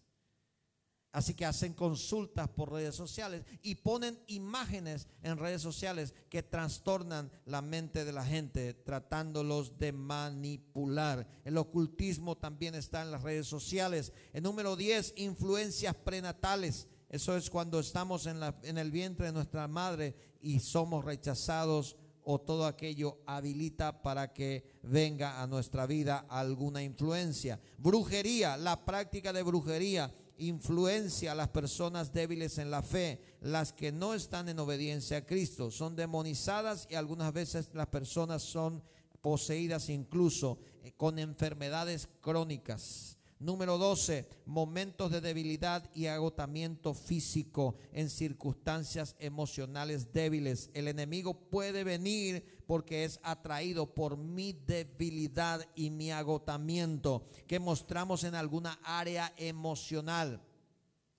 [1.12, 7.32] Así que hacen consultas por redes sociales y ponen imágenes en redes sociales que trastornan
[7.46, 11.28] la mente de la gente, tratándolos de manipular.
[11.46, 14.14] El ocultismo también está en las redes sociales.
[14.34, 16.88] El número 10, influencias prenatales.
[17.10, 22.40] Eso es cuando estamos en, en el vientre de nuestra madre y somos rechazados o
[22.40, 27.60] todo aquello habilita para que venga a nuestra vida alguna influencia.
[27.80, 33.92] Brujería, la práctica de brujería influencia a las personas débiles en la fe, las que
[33.92, 35.72] no están en obediencia a Cristo.
[35.72, 38.82] Son demonizadas y algunas veces las personas son
[39.22, 43.18] poseídas incluso eh, con enfermedades crónicas.
[43.40, 50.70] Número 12, momentos de debilidad y agotamiento físico en circunstancias emocionales débiles.
[50.74, 58.24] El enemigo puede venir porque es atraído por mi debilidad y mi agotamiento que mostramos
[58.24, 60.40] en alguna área emocional.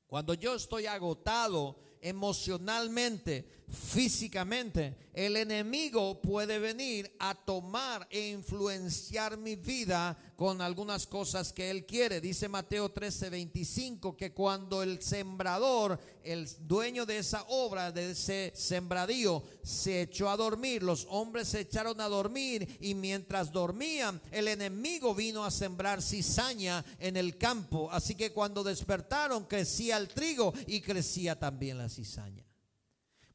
[0.07, 9.56] Cuando yo estoy agotado emocionalmente, físicamente, el enemigo puede venir a tomar e influenciar mi
[9.56, 12.20] vida con algunas cosas que él quiere.
[12.20, 18.52] Dice Mateo 13, 25 que cuando el sembrador, el dueño de esa obra, de ese
[18.54, 24.48] sembradío, se echó a dormir, los hombres se echaron a dormir y mientras dormían, el
[24.48, 27.90] enemigo vino a sembrar cizaña en el campo.
[27.90, 32.49] Así que cuando despertaron, crecía el trigo y crecía también la cizaña.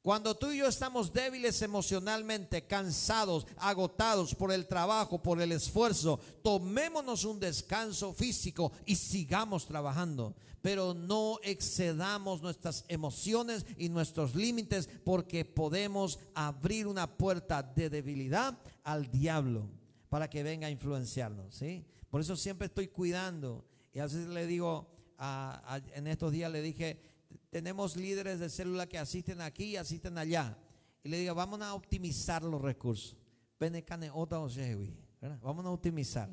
[0.06, 6.20] Cuando tú y yo estamos débiles emocionalmente, cansados, agotados por el trabajo, por el esfuerzo,
[6.44, 10.36] tomémonos un descanso físico y sigamos trabajando.
[10.62, 18.60] Pero no excedamos nuestras emociones y nuestros límites porque podemos abrir una puerta de debilidad
[18.84, 19.72] al diablo
[20.10, 21.56] para que venga a influenciarnos.
[21.56, 21.84] ¿sí?
[22.12, 23.66] Por eso siempre estoy cuidando.
[23.92, 24.88] Y a veces le digo,
[25.96, 27.15] en estos días le dije,
[27.56, 30.58] tenemos líderes de célula que asisten aquí y asisten allá.
[31.06, 33.16] Y le digo, vamos a optimizar los recursos.
[35.42, 36.30] Vamos a optimizar.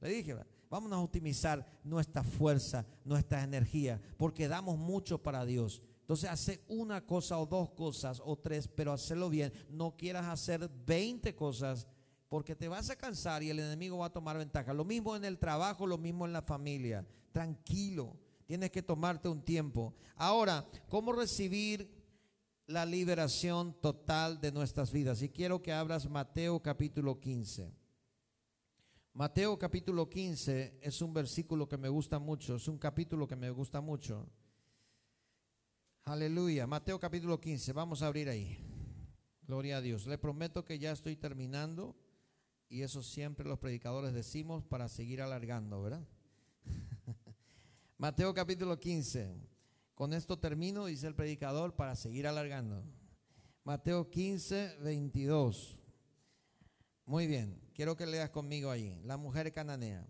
[0.00, 0.36] Le dije,
[0.68, 5.80] vamos a optimizar nuestra fuerza, nuestra energía, porque damos mucho para Dios.
[6.00, 9.52] Entonces, hace una cosa o dos cosas o tres, pero hacerlo bien.
[9.70, 11.86] No quieras hacer 20 cosas
[12.28, 14.74] porque te vas a cansar y el enemigo va a tomar ventaja.
[14.74, 17.06] Lo mismo en el trabajo, lo mismo en la familia.
[17.30, 18.23] Tranquilo.
[18.46, 19.94] Tienes que tomarte un tiempo.
[20.16, 21.90] Ahora, ¿cómo recibir
[22.66, 25.22] la liberación total de nuestras vidas?
[25.22, 27.72] Y quiero que abras Mateo capítulo 15.
[29.14, 33.50] Mateo capítulo 15 es un versículo que me gusta mucho, es un capítulo que me
[33.50, 34.28] gusta mucho.
[36.04, 36.66] Aleluya.
[36.66, 38.58] Mateo capítulo 15, vamos a abrir ahí.
[39.46, 40.06] Gloria a Dios.
[40.06, 41.96] Le prometo que ya estoy terminando
[42.68, 46.06] y eso siempre los predicadores decimos para seguir alargando, ¿verdad?
[47.96, 49.36] Mateo capítulo 15.
[49.94, 52.84] Con esto termino, dice el predicador, para seguir alargando.
[53.62, 55.78] Mateo 15, 22.
[57.06, 59.00] Muy bien, quiero que leas conmigo allí.
[59.04, 60.04] La mujer cananea.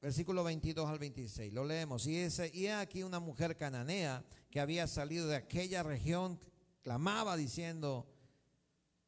[0.00, 1.52] Versículo 22 al 26.
[1.52, 2.06] Lo leemos.
[2.06, 6.38] Y, ese, y aquí una mujer cananea que había salido de aquella región,
[6.82, 8.06] clamaba diciendo,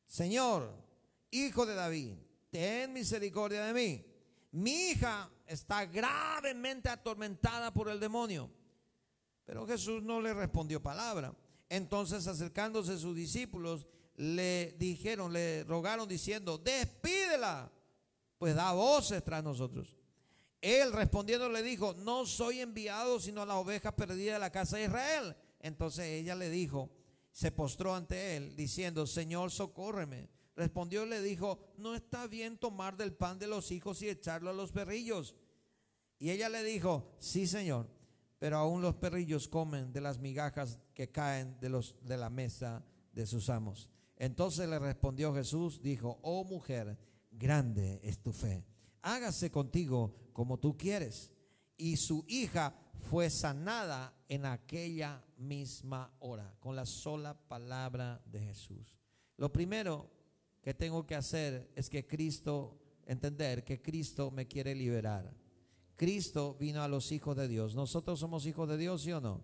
[0.07, 0.75] Señor,
[1.31, 2.17] hijo de David,
[2.51, 4.08] ten misericordia de mí.
[4.59, 8.51] Mi hija está gravemente atormentada por el demonio.
[9.45, 11.33] Pero Jesús no le respondió palabra.
[11.69, 13.87] Entonces acercándose sus discípulos,
[14.17, 17.71] le dijeron, le rogaron diciendo, despídela,
[18.37, 19.95] pues da voces tras nosotros.
[20.61, 24.77] Él respondiendo le dijo, no soy enviado sino a la oveja perdida de la casa
[24.77, 25.37] de Israel.
[25.61, 26.91] Entonces ella le dijo,
[27.31, 30.29] se postró ante él, diciendo, Señor, socórreme.
[30.59, 34.51] Respondió y le dijo, no está bien tomar del pan de los hijos y echarlo
[34.51, 35.37] a los perrillos.
[36.19, 37.89] Y ella le dijo, sí señor,
[38.41, 42.85] pero aún los perrillos comen de las migajas que caen de, los, de la mesa
[43.13, 43.89] de sus amos.
[44.17, 46.99] Entonces le respondió Jesús, dijo, oh mujer,
[47.31, 48.65] grande es tu fe,
[49.03, 51.31] hágase contigo como tú quieres.
[51.77, 52.75] Y su hija
[53.09, 58.99] fue sanada en aquella misma hora, con la sola palabra de Jesús.
[59.37, 60.18] Lo primero
[60.63, 65.33] que tengo que hacer es que Cristo, entender que Cristo me quiere liberar.
[65.97, 67.75] Cristo vino a los hijos de Dios.
[67.75, 69.43] Nosotros somos hijos de Dios, ¿sí o no?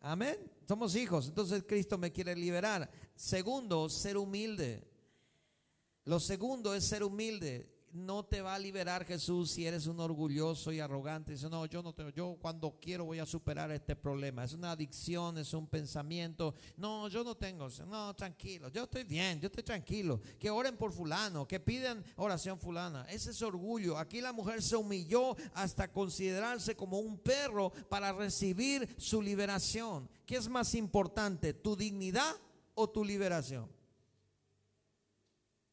[0.00, 0.36] Amén.
[0.66, 1.28] Somos hijos.
[1.28, 2.90] Entonces Cristo me quiere liberar.
[3.14, 4.86] Segundo, ser humilde.
[6.04, 10.72] Lo segundo es ser humilde no te va a liberar Jesús si eres un orgulloso
[10.72, 11.32] y arrogante.
[11.32, 14.42] Dice, no, yo no tengo, yo cuando quiero voy a superar este problema.
[14.42, 16.54] Es una adicción, es un pensamiento.
[16.76, 20.20] No, yo no tengo, no, tranquilo, yo estoy bien, yo estoy tranquilo.
[20.40, 23.06] Que oren por fulano, que piden oración fulana.
[23.08, 23.96] Ese es orgullo.
[23.96, 30.08] Aquí la mujer se humilló hasta considerarse como un perro para recibir su liberación.
[30.26, 32.34] ¿Qué es más importante, tu dignidad
[32.74, 33.70] o tu liberación?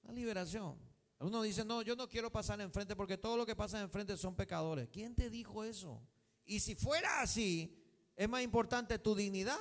[0.03, 0.90] La liberación.
[1.21, 4.35] Uno dice, no, yo no quiero pasar enfrente porque todo lo que pasa enfrente son
[4.35, 4.89] pecadores.
[4.91, 6.01] ¿Quién te dijo eso?
[6.45, 7.77] Y si fuera así,
[8.15, 9.59] ¿es más importante tu dignidad,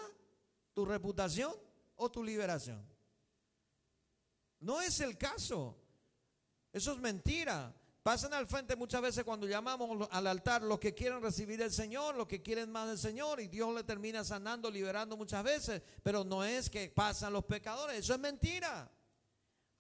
[0.72, 1.52] tu reputación
[1.96, 2.82] o tu liberación?
[4.61, 5.76] No es el caso.
[6.72, 7.74] Eso es mentira.
[8.02, 12.14] Pasan al frente muchas veces cuando llamamos al altar los que quieren recibir el Señor,
[12.14, 16.24] los que quieren más del Señor, y Dios le termina sanando, liberando muchas veces, pero
[16.24, 18.90] no es que pasan los pecadores, eso es mentira.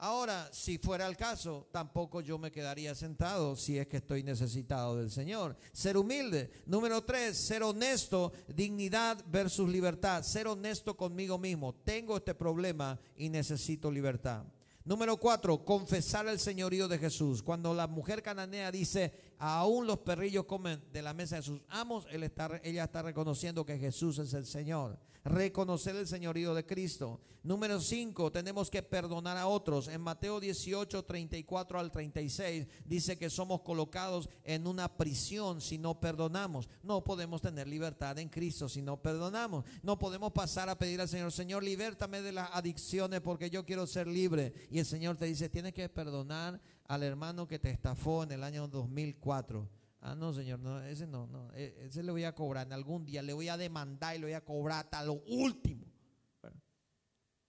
[0.02, 4.96] Ahora, si fuera el caso, tampoco yo me quedaría sentado si es que estoy necesitado
[4.96, 5.58] del Señor.
[5.74, 6.50] Ser humilde.
[6.64, 10.22] Número tres, ser honesto, dignidad versus libertad.
[10.22, 11.74] Ser honesto conmigo mismo.
[11.84, 14.44] Tengo este problema y necesito libertad.
[14.86, 17.42] Número cuatro, confesar el señorío de Jesús.
[17.42, 22.06] Cuando la mujer cananea dice, aún los perrillos comen de la mesa de sus amos,
[22.10, 24.98] él está, ella está reconociendo que Jesús es el Señor.
[25.24, 27.20] Reconocer el señorío de Cristo.
[27.42, 29.88] Número 5, tenemos que perdonar a otros.
[29.88, 36.00] En Mateo 18, 34 al 36 dice que somos colocados en una prisión si no
[36.00, 36.68] perdonamos.
[36.82, 39.64] No podemos tener libertad en Cristo si no perdonamos.
[39.82, 43.86] No podemos pasar a pedir al Señor, Señor, libértame de las adicciones porque yo quiero
[43.86, 44.52] ser libre.
[44.70, 46.60] Y el Señor te dice, tienes que perdonar
[46.90, 51.26] al hermano que te estafó en el año 2004 Ah, no, señor, no, ese no,
[51.26, 54.18] no, e, ese le voy a cobrar en algún día, le voy a demandar y
[54.18, 55.84] le voy a cobrar hasta lo último.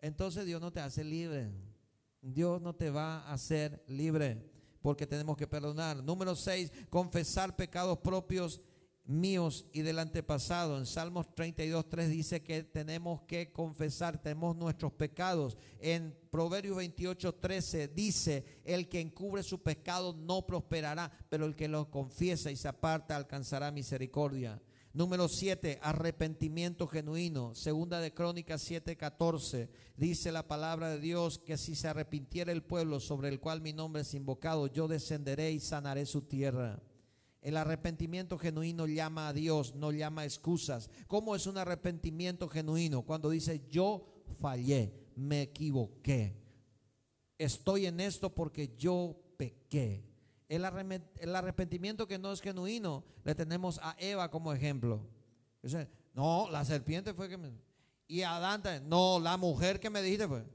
[0.01, 1.49] entonces Dios no te hace libre.
[2.21, 6.03] Dios no te va a hacer libre porque tenemos que perdonar.
[6.03, 8.61] Número 6, confesar pecados propios
[9.05, 10.77] míos y del antepasado.
[10.77, 15.57] En Salmos 32, 3 dice que tenemos que confesar, tenemos nuestros pecados.
[15.79, 21.67] En Proverbios 28, 13 dice, el que encubre su pecado no prosperará, pero el que
[21.67, 24.61] lo confiesa y se aparta alcanzará misericordia.
[24.93, 27.55] Número 7, arrepentimiento genuino.
[27.55, 29.69] Segunda de Crónicas 7, 14.
[29.95, 33.71] Dice la palabra de Dios que si se arrepintiera el pueblo sobre el cual mi
[33.71, 36.81] nombre es invocado, yo descenderé y sanaré su tierra.
[37.41, 40.91] El arrepentimiento genuino llama a Dios, no llama excusas.
[41.07, 43.01] ¿Cómo es un arrepentimiento genuino?
[43.01, 44.05] Cuando dice, yo
[44.39, 46.35] fallé, me equivoqué.
[47.39, 50.05] Estoy en esto porque yo pequé.
[50.49, 55.09] El, arrepentimiento que no es genuino, le tenemos a Eva como ejemplo.
[56.13, 57.51] no, la serpiente fue que me...
[58.07, 60.45] Y a Adán, no, la mujer que me dijiste fue.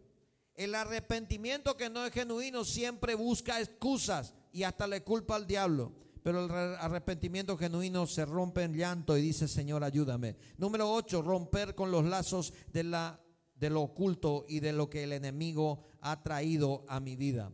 [0.55, 6.05] El arrepentimiento que no es genuino siempre busca excusas y hasta le culpa al diablo
[6.26, 6.50] pero el
[6.80, 10.36] arrepentimiento genuino se rompe en llanto y dice, Señor, ayúdame.
[10.58, 13.20] Número 8, romper con los lazos de, la,
[13.54, 17.52] de lo oculto y de lo que el enemigo ha traído a mi vida.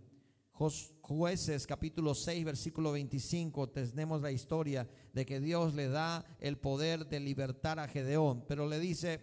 [0.53, 7.07] Jueces capítulo 6 versículo 25 tenemos la historia de que Dios le da el poder
[7.07, 9.21] de libertar a Gedeón, pero le dice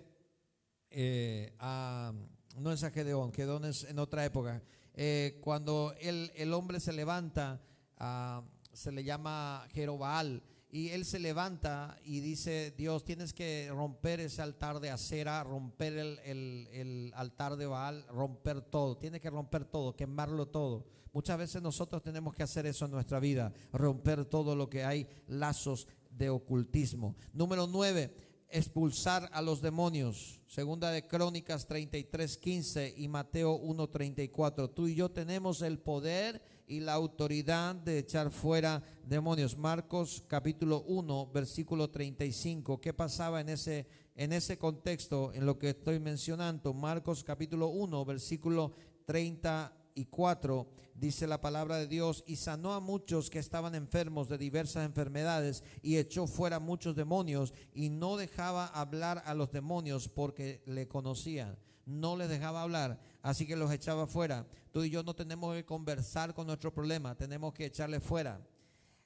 [0.91, 2.13] eh, a,
[2.55, 4.61] no es a Gedeón, Gedeón es en otra época,
[4.93, 7.59] eh, cuando el, el, hombre se levanta
[7.97, 8.43] a
[8.79, 10.41] se le llama Jerobal.
[10.71, 15.97] Y él se levanta y dice, Dios, tienes que romper ese altar de acera, romper
[15.97, 18.95] el, altar de Baal, romper todo.
[18.95, 20.85] Tienes que romper todo, quemarlo todo.
[21.11, 25.07] Muchas veces nosotros tenemos que hacer eso en nuestra vida, romper todo lo que hay
[25.27, 27.15] lazos de ocultismo.
[27.33, 28.13] Número nueve,
[28.49, 30.39] expulsar a los demonios.
[30.45, 34.69] Segunda de Crónicas 33, 15 y Mateo 1, 34.
[34.69, 39.57] Tú y yo tenemos el poder y la autoridad de echar fuera demonios.
[39.57, 42.79] Marcos capítulo 1, versículo 35.
[42.79, 46.71] ¿Qué pasaba en ese, en ese contexto, en lo que estoy mencionando?
[46.75, 48.73] Marcos capítulo 1, versículo
[49.05, 50.69] 34.
[50.93, 55.63] Dice la palabra de Dios, y sanó a muchos que estaban enfermos de diversas enfermedades,
[55.81, 61.57] y echó fuera muchos demonios, y no dejaba hablar a los demonios porque le conocían
[61.89, 64.45] no les dejaba hablar, así que los echaba fuera.
[64.71, 68.39] Tú y yo no tenemos que conversar con nuestro problema, tenemos que echarle fuera.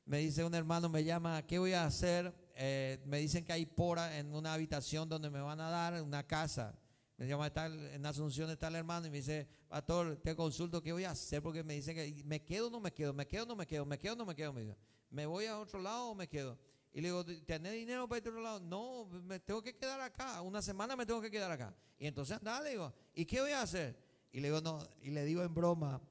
[0.05, 2.33] Me dice un hermano, me llama, ¿qué voy a hacer?
[2.55, 6.23] Eh, me dicen que hay pora en una habitación donde me van a dar una
[6.23, 6.77] casa.
[7.17, 10.91] Me llama tal, en Asunción está el hermano y me dice, pastor, te consulto, ¿qué
[10.91, 11.41] voy a hacer?
[11.41, 13.65] Porque me dicen que me quedo o no me quedo, me quedo o no me
[13.65, 14.51] quedo, me quedo o no me quedo.
[14.51, 14.75] Me,
[15.09, 16.57] ¿me voy a otro lado o me quedo?
[16.91, 18.59] Y le digo, ¿tenés dinero para ir a otro lado?
[18.59, 20.41] No, me tengo que quedar acá.
[20.41, 21.73] Una semana me tengo que quedar acá.
[21.97, 23.97] Y entonces anda, le digo, ¿y qué voy a hacer?
[24.33, 26.01] Y le digo, no, y le digo en broma,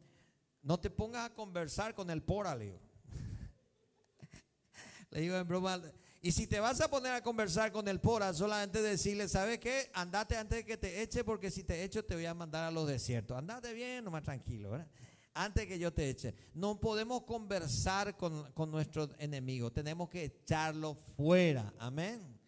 [0.63, 2.81] no te pongas a conversar con el pora, le digo.
[5.11, 5.83] le digo en broma,
[6.23, 9.91] y si te vas a poner a conversar con el pora, solamente decirle, ¿sabes qué?
[9.93, 12.71] Andate antes de que te eche, porque si te echo te voy a mandar a
[12.71, 13.37] los desiertos.
[13.37, 14.89] Andate bien, nomás tranquilo, ¿verdad?
[15.35, 16.35] antes que yo te eche.
[16.55, 21.73] No podemos conversar con, con nuestro enemigo, tenemos que echarlo fuera.
[21.79, 22.39] Amén.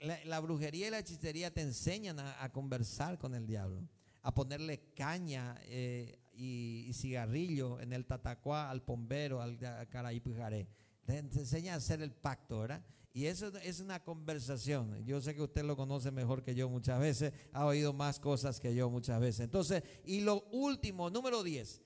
[0.00, 3.82] La, brujería y la hechicería te enseñan a, conversar con el diablo,
[4.28, 9.58] a ponerle caña eh, y, cigarrillo en el tatacuá al pombero, al,
[9.88, 10.68] caraípijaré.
[11.06, 12.84] Te, te enseña a hacer el pacto, ¿verdad?
[13.14, 15.02] Y eso es una conversación.
[15.06, 18.60] Yo sé que usted lo conoce mejor que yo muchas veces, ha oído más cosas
[18.60, 19.40] que yo muchas veces.
[19.40, 21.80] Entonces, y lo último, número 10,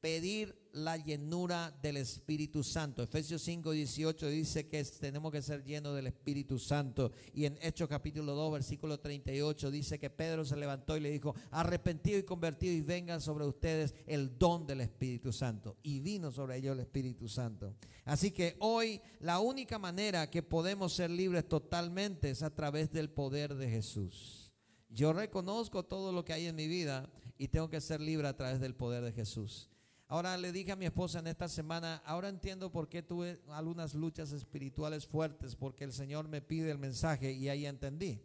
[0.00, 3.02] pedir la llenura del Espíritu Santo.
[3.02, 7.12] Efesios 5, 18 dice que tenemos que ser llenos del Espíritu Santo.
[7.32, 11.34] Y en Hechos capítulo 2, versículo 38 dice que Pedro se levantó y le dijo,
[11.50, 15.76] arrepentido y convertido y venga sobre ustedes el don del Espíritu Santo.
[15.82, 17.74] Y vino sobre ellos el Espíritu Santo.
[18.04, 23.10] Así que hoy la única manera que podemos ser libres totalmente es a través del
[23.10, 24.52] poder de Jesús.
[24.90, 28.36] Yo reconozco todo lo que hay en mi vida y tengo que ser libre a
[28.36, 29.68] través del poder de Jesús.
[30.10, 33.92] Ahora le dije a mi esposa en esta semana, ahora entiendo por qué tuve algunas
[33.92, 38.22] luchas espirituales fuertes, porque el Señor me pide el mensaje y ahí entendí.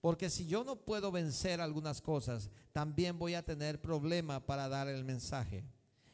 [0.00, 4.88] Porque si yo no puedo vencer algunas cosas, también voy a tener problema para dar
[4.88, 5.64] el mensaje.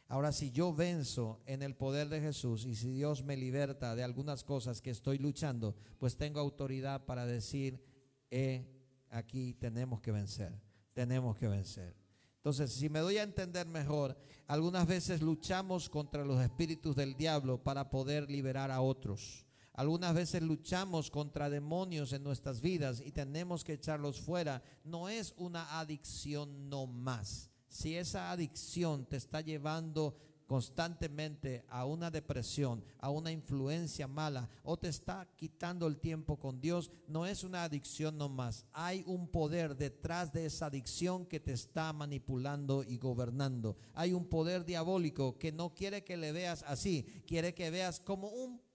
[0.09, 4.05] Ahora, si yo venzo en el poder de Jesús y si Dios me liberta de
[4.05, 7.83] algunas cosas que estoy luchando, pues tengo autoridad para decir,
[8.31, 8.67] eh,
[9.09, 10.53] aquí tenemos que vencer,
[10.93, 12.06] tenemos que vencer.
[12.47, 14.17] Entonces, si me doy a entender mejor,
[14.47, 19.45] algunas veces luchamos contra los espíritus del diablo para poder liberar a otros.
[19.73, 24.63] Algunas veces luchamos contra demonios en nuestras vidas y tenemos que echarlos fuera.
[24.85, 27.51] No es una adicción no más.
[27.69, 30.17] Si esa adicción te está llevando
[30.47, 36.61] constantemente a una depresión, a una influencia mala o te está quitando el tiempo con
[36.61, 38.65] Dios, no es una adicción nomás.
[38.73, 43.77] Hay un poder detrás de esa adicción que te está manipulando y gobernando.
[43.95, 48.29] Hay un poder diabólico que no quiere que le veas así, quiere que veas como
[48.29, 48.66] un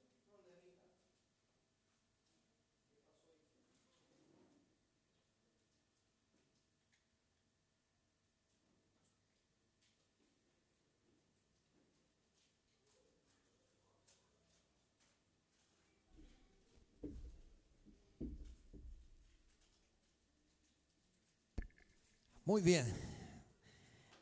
[22.44, 22.92] Muy bien.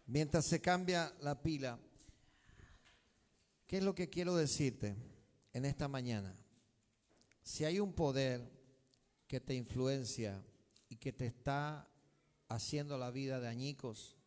[0.06, 1.80] Mientras se cambia la pila,
[3.66, 4.96] ¿qué es lo que quiero decirte
[5.54, 6.36] en esta mañana?
[7.44, 8.42] Si hay un poder
[9.26, 10.44] que te influencia
[10.90, 11.88] y que te está
[12.50, 14.18] haciendo la vida de añicos,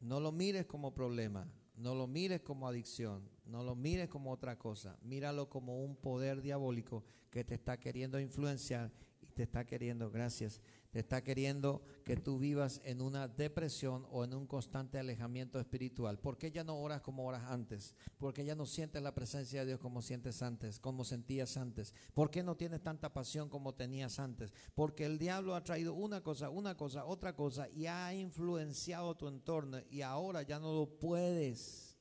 [0.00, 4.58] no lo mires como problema, no lo mires como adicción, no lo mires como otra
[4.58, 10.10] cosa, míralo como un poder diabólico que te está queriendo influenciar y te está queriendo,
[10.10, 10.60] gracias,
[10.90, 16.18] te está queriendo que tú vivas en una depresión o en un constante alejamiento espiritual.
[16.18, 17.94] ¿Por qué ya no oras como oras antes?
[18.18, 21.94] ¿Por qué ya no sientes la presencia de Dios como sientes antes, como sentías antes?
[22.12, 24.52] ¿Por qué no tienes tanta pasión como tenías antes?
[24.74, 29.28] Porque el diablo ha traído una cosa, una cosa, otra cosa y ha influenciado tu
[29.28, 31.96] entorno y ahora ya no lo puedes.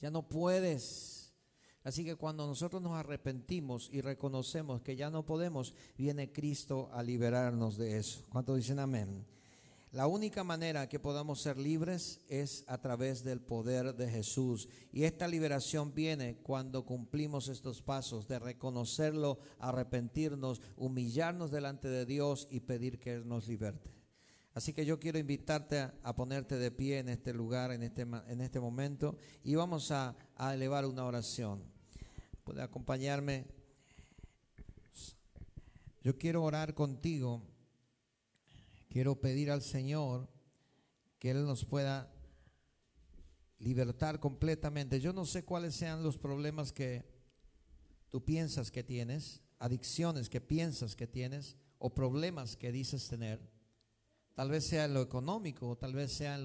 [0.00, 1.21] Ya no puedes.
[1.84, 7.02] Así que cuando nosotros nos arrepentimos y reconocemos que ya no podemos, viene Cristo a
[7.02, 8.22] liberarnos de eso.
[8.30, 9.26] ¿Cuántos dicen amén?
[9.90, 14.68] La única manera que podamos ser libres es a través del poder de Jesús.
[14.90, 22.48] Y esta liberación viene cuando cumplimos estos pasos de reconocerlo, arrepentirnos, humillarnos delante de Dios
[22.50, 23.90] y pedir que Él nos liberte.
[24.54, 28.40] Así que yo quiero invitarte a, ponerte de pie en este lugar, en este, en
[28.40, 31.71] este momento, y vamos a, a elevar una oración
[32.44, 33.46] puede acompañarme.
[36.02, 37.42] Yo quiero orar contigo.
[38.88, 40.28] Quiero pedir al Señor
[41.18, 42.12] que Él nos pueda
[43.58, 45.00] libertar completamente.
[45.00, 47.04] Yo no sé cuáles sean los problemas que
[48.10, 53.40] tú piensas que tienes, adicciones que piensas que tienes o problemas que dices tener.
[54.34, 56.40] Tal vez sea lo económico, tal vez sea en